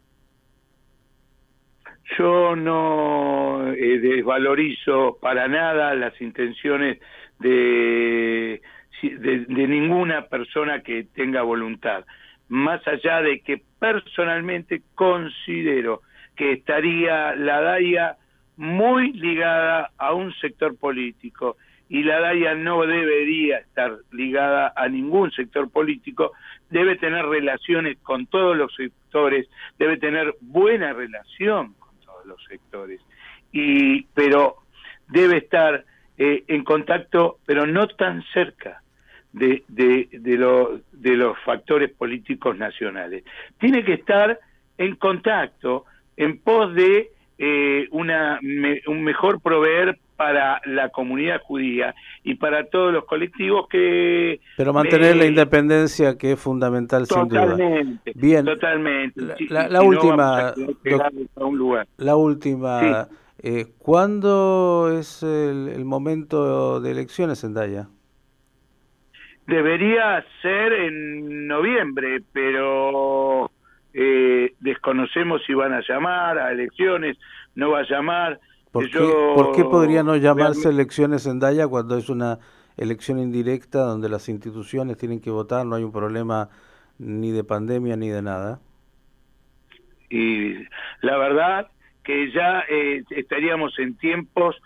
Yo 2.18 2.56
no 2.56 3.72
eh, 3.72 3.98
desvalorizo 4.00 5.18
para 5.20 5.46
nada 5.46 5.94
las 5.94 6.20
intenciones 6.20 6.98
de, 7.38 8.60
de, 9.02 9.68
ninguna 9.68 10.26
persona 10.26 10.82
que 10.82 11.04
tenga 11.04 11.42
voluntad, 11.42 12.04
más 12.48 12.86
allá 12.86 13.20
de 13.22 13.40
que 13.40 13.62
personalmente 13.78 14.82
considero 14.94 16.02
que 16.36 16.52
estaría 16.52 17.34
la 17.34 17.60
DAIA 17.60 18.16
muy 18.56 19.12
ligada 19.12 19.90
a 19.98 20.14
un 20.14 20.32
sector 20.34 20.76
político 20.76 21.56
y 21.88 22.02
la 22.02 22.20
DAIA 22.20 22.54
no 22.54 22.82
debería 22.82 23.58
estar 23.58 23.98
ligada 24.12 24.72
a 24.76 24.88
ningún 24.88 25.30
sector 25.32 25.70
político, 25.70 26.32
debe 26.70 26.96
tener 26.96 27.24
relaciones 27.26 27.98
con 28.02 28.26
todos 28.26 28.56
los 28.56 28.74
sectores, 28.74 29.48
debe 29.78 29.96
tener 29.96 30.34
buena 30.40 30.92
relación 30.92 31.74
con 31.74 31.98
todos 32.04 32.26
los 32.26 32.44
sectores, 32.44 33.00
y, 33.52 34.02
pero 34.14 34.56
debe 35.08 35.38
estar 35.38 35.84
eh, 36.18 36.44
en 36.48 36.62
contacto, 36.64 37.38
pero 37.46 37.66
no 37.66 37.86
tan 37.88 38.22
cerca 38.34 38.82
de, 39.32 39.62
de, 39.68 40.08
de, 40.12 40.80
de 40.92 41.16
los 41.16 41.38
factores 41.44 41.90
políticos 41.90 42.56
nacionales. 42.56 43.24
Tiene 43.58 43.84
que 43.84 43.94
estar 43.94 44.38
en 44.78 44.96
contacto 44.96 45.84
en 46.16 46.38
pos 46.38 46.74
de 46.74 47.10
eh, 47.38 47.86
una, 47.92 48.40
un 48.86 49.04
mejor 49.04 49.40
proveer 49.40 49.98
para 50.16 50.60
la 50.64 50.88
comunidad 50.88 51.40
judía 51.42 51.94
y 52.24 52.34
para 52.34 52.64
todos 52.64 52.92
los 52.92 53.04
colectivos 53.04 53.68
que... 53.68 54.40
Pero 54.56 54.72
mantener 54.72 55.16
la 55.16 55.26
independencia 55.26 56.18
que 56.18 56.32
es 56.32 56.40
fundamental 56.40 57.06
sin 57.06 57.28
duda. 57.28 57.56
Bien. 58.16 58.44
Totalmente. 58.44 59.22
La, 59.48 59.80
última... 59.80 60.52
La 61.98 62.16
última... 62.16 63.08
¿Cuándo 63.78 64.90
es 64.98 65.22
el, 65.22 65.84
momento 65.84 66.80
de 66.80 66.90
elecciones 66.90 67.44
en 67.44 67.54
Daya? 67.54 67.88
Debería 69.48 70.22
ser 70.42 70.74
en 70.74 71.46
noviembre, 71.46 72.22
pero 72.34 73.50
eh, 73.94 74.52
desconocemos 74.60 75.40
si 75.46 75.54
van 75.54 75.72
a 75.72 75.80
llamar 75.88 76.38
a 76.38 76.52
elecciones, 76.52 77.16
no 77.54 77.70
va 77.70 77.78
a 77.78 77.88
llamar. 77.88 78.40
¿Por, 78.70 78.90
qué, 79.56 79.64
podría 79.64 80.02
no 80.02 80.16
llamarse 80.16 80.68
elecciones 80.68 81.26
en 81.26 81.38
Daya 81.38 81.66
cuando 81.66 81.96
es 81.96 82.10
una 82.10 82.38
elección 82.76 83.18
indirecta 83.18 83.78
donde 83.78 84.10
las 84.10 84.28
instituciones 84.28 84.98
tienen 84.98 85.18
que 85.18 85.30
votar, 85.30 85.64
no 85.64 85.76
hay 85.76 85.82
un 85.82 85.92
problema 85.92 86.50
ni 86.98 87.30
de 87.30 87.42
pandemia 87.42 87.96
ni 87.96 88.10
de 88.10 88.20
nada? 88.20 88.60
Y 90.10 90.56
la 91.00 91.16
verdad 91.16 91.68
que 92.04 92.30
ya 92.32 92.64
eh, 92.68 93.02
estaríamos 93.08 93.78
en 93.78 93.96
tiempos 93.96 94.56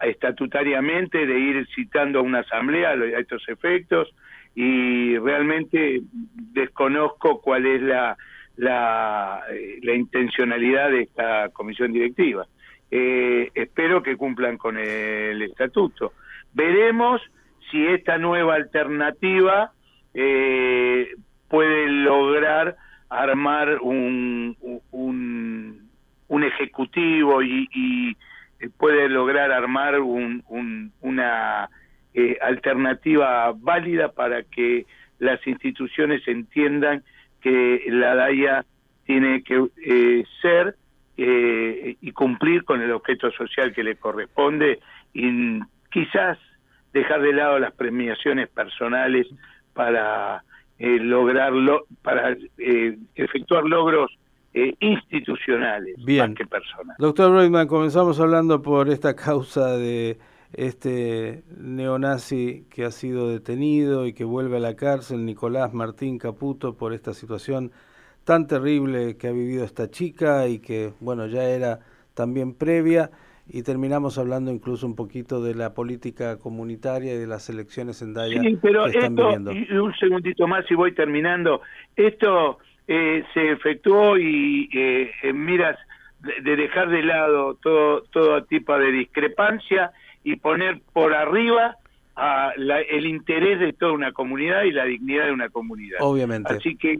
estatutariamente 0.00 1.26
de 1.26 1.38
ir 1.38 1.66
citando 1.74 2.20
a 2.20 2.22
una 2.22 2.40
asamblea 2.40 2.90
a 2.90 3.20
estos 3.20 3.46
efectos 3.48 4.14
y 4.54 5.18
realmente 5.18 6.00
desconozco 6.52 7.40
cuál 7.40 7.66
es 7.66 7.82
la, 7.82 8.16
la, 8.56 9.42
eh, 9.50 9.78
la 9.82 9.94
intencionalidad 9.94 10.90
de 10.90 11.02
esta 11.02 11.50
comisión 11.50 11.92
directiva. 11.92 12.46
Eh, 12.90 13.50
espero 13.54 14.02
que 14.02 14.16
cumplan 14.16 14.56
con 14.56 14.78
el 14.78 15.42
estatuto. 15.42 16.12
Veremos 16.54 17.20
si 17.70 17.86
esta 17.86 18.16
nueva 18.16 18.54
alternativa 18.54 19.72
eh, 20.14 21.08
puede 21.48 21.88
lograr 21.88 22.76
armar 23.10 23.78
un, 23.82 24.56
un, 24.90 25.90
un 26.28 26.44
ejecutivo 26.44 27.42
y, 27.42 27.68
y, 27.74 28.16
puede 28.78 29.08
lograr 29.08 29.52
armar 29.52 30.00
un, 30.00 30.42
un, 30.48 30.92
una 31.00 31.68
eh, 32.14 32.38
alternativa 32.40 33.52
válida 33.56 34.12
para 34.12 34.42
que 34.42 34.86
las 35.18 35.44
instituciones 35.46 36.26
entiendan 36.26 37.02
que 37.40 37.84
la 37.88 38.14
DAIA 38.14 38.64
tiene 39.04 39.42
que 39.42 39.66
eh, 39.84 40.24
ser 40.42 40.76
eh, 41.16 41.96
y 42.00 42.12
cumplir 42.12 42.64
con 42.64 42.82
el 42.82 42.92
objeto 42.92 43.30
social 43.30 43.72
que 43.72 43.84
le 43.84 43.96
corresponde 43.96 44.80
y 45.14 45.60
quizás 45.90 46.38
dejar 46.92 47.22
de 47.22 47.32
lado 47.32 47.58
las 47.58 47.72
premiaciones 47.72 48.48
personales 48.48 49.26
para 49.72 50.42
eh, 50.78 50.98
lograrlo, 50.98 51.86
para 52.02 52.36
efectuar 53.14 53.64
logros 53.64 54.10
institucionales 54.80 55.96
Bien. 56.04 56.30
más 56.30 56.38
que 56.38 56.46
personas. 56.46 56.96
Doctor 56.98 57.32
Breitman, 57.32 57.66
comenzamos 57.66 58.18
hablando 58.20 58.62
por 58.62 58.88
esta 58.88 59.14
causa 59.14 59.76
de 59.76 60.18
este 60.52 61.42
neonazi 61.58 62.66
que 62.70 62.84
ha 62.84 62.90
sido 62.90 63.28
detenido 63.28 64.06
y 64.06 64.12
que 64.12 64.24
vuelve 64.24 64.56
a 64.56 64.60
la 64.60 64.76
cárcel, 64.76 65.24
Nicolás 65.24 65.74
Martín 65.74 66.18
Caputo, 66.18 66.76
por 66.76 66.92
esta 66.92 67.12
situación 67.12 67.72
tan 68.24 68.46
terrible 68.46 69.16
que 69.16 69.28
ha 69.28 69.32
vivido 69.32 69.64
esta 69.64 69.90
chica 69.90 70.48
y 70.48 70.58
que, 70.58 70.92
bueno, 71.00 71.26
ya 71.26 71.44
era 71.44 71.80
también 72.14 72.54
previa. 72.54 73.10
Y 73.48 73.62
terminamos 73.62 74.18
hablando 74.18 74.50
incluso 74.50 74.86
un 74.86 74.96
poquito 74.96 75.40
de 75.40 75.54
la 75.54 75.72
política 75.72 76.36
comunitaria 76.36 77.14
y 77.14 77.18
de 77.18 77.28
las 77.28 77.48
elecciones 77.48 78.02
en 78.02 78.12
Daya 78.12 78.40
sí, 78.42 78.58
pero 78.60 78.86
esto, 78.86 79.52
Y 79.52 79.72
un 79.76 79.94
segundito 79.94 80.48
más 80.48 80.68
y 80.68 80.74
voy 80.74 80.92
terminando. 80.92 81.60
Esto 81.94 82.58
eh, 82.88 83.24
se 83.34 83.50
efectuó 83.50 84.16
y 84.18 84.68
eh, 84.72 85.10
en 85.22 85.44
miras 85.44 85.78
de, 86.20 86.56
dejar 86.56 86.88
de 86.88 87.02
lado 87.02 87.54
todo, 87.54 88.02
todo 88.12 88.44
tipo 88.44 88.78
de 88.78 88.92
discrepancia 88.92 89.92
y 90.22 90.36
poner 90.36 90.80
por 90.92 91.14
arriba 91.14 91.76
a 92.16 92.52
el 92.56 93.06
interés 93.06 93.60
de 93.60 93.72
toda 93.72 93.92
una 93.92 94.12
comunidad 94.12 94.62
y 94.64 94.72
la 94.72 94.84
dignidad 94.84 95.26
de 95.26 95.32
una 95.32 95.50
comunidad. 95.50 95.98
Obviamente. 96.00 96.52
Así 96.52 96.76
que 96.76 96.98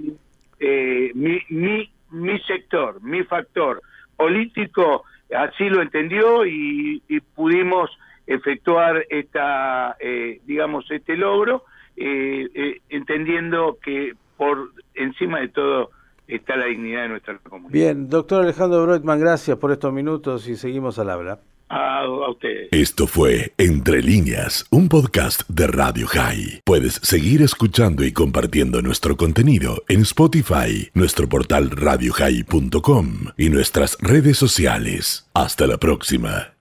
eh, 0.61 1.11
mi, 1.15 1.41
mi, 1.49 1.91
mi 2.11 2.39
sector, 2.41 3.03
mi 3.03 3.25
factor 3.25 3.83
político 4.17 5.05
así 5.35 5.69
lo 5.69 5.83
entendió 5.83 6.47
y, 6.47 7.03
pudimos 7.35 7.91
efectuar 8.27 9.05
esta, 9.09 9.97
eh, 10.01 10.41
digamos, 10.47 10.91
este 10.91 11.17
logro, 11.17 11.65
eh, 11.97 12.81
entendiendo 12.89 13.79
que 13.83 14.15
por 14.37 14.71
encima 14.95 15.41
de 15.41 15.49
todo 15.49 15.91
está 16.29 16.57
la 16.57 16.67
dignidad 16.67 17.03
de 17.03 17.09
nuestra 17.11 17.39
comunidad. 17.39 17.73
Bien, 17.73 18.09
doctor 18.09 18.43
Alejandro 18.43 18.85
Breutman, 18.85 19.21
gracias 19.21 19.57
por 19.59 19.73
estos 19.73 19.93
minutos 19.93 20.49
y 20.49 20.57
seguimos 20.57 20.99
al 20.99 21.11
habla. 21.11 21.39
A, 21.69 22.03
a 22.03 22.31
ustedes. 22.31 22.69
Esto 22.71 23.09
fue 23.09 23.53
Entre 23.59 24.01
líneas, 24.01 24.67
un 24.71 24.89
podcast 24.89 25.43
de 25.49 25.67
Radio 25.67 26.07
High. 26.07 26.63
Puedes 26.65 26.95
seguir 27.03 27.43
escuchando 27.43 28.05
y 28.05 28.13
compartiendo 28.13 28.83
nuestro 28.83 29.17
contenido 29.17 29.83
en 29.89 30.03
Spotify, 30.03 30.91
nuestro 30.95 31.29
portal 31.29 31.71
radiohigh.com 31.71 33.09
y 33.37 33.49
nuestras 33.49 33.99
redes 34.01 34.37
sociales. 34.37 35.29
Hasta 35.35 35.67
la 35.67 35.79
próxima. 35.79 36.56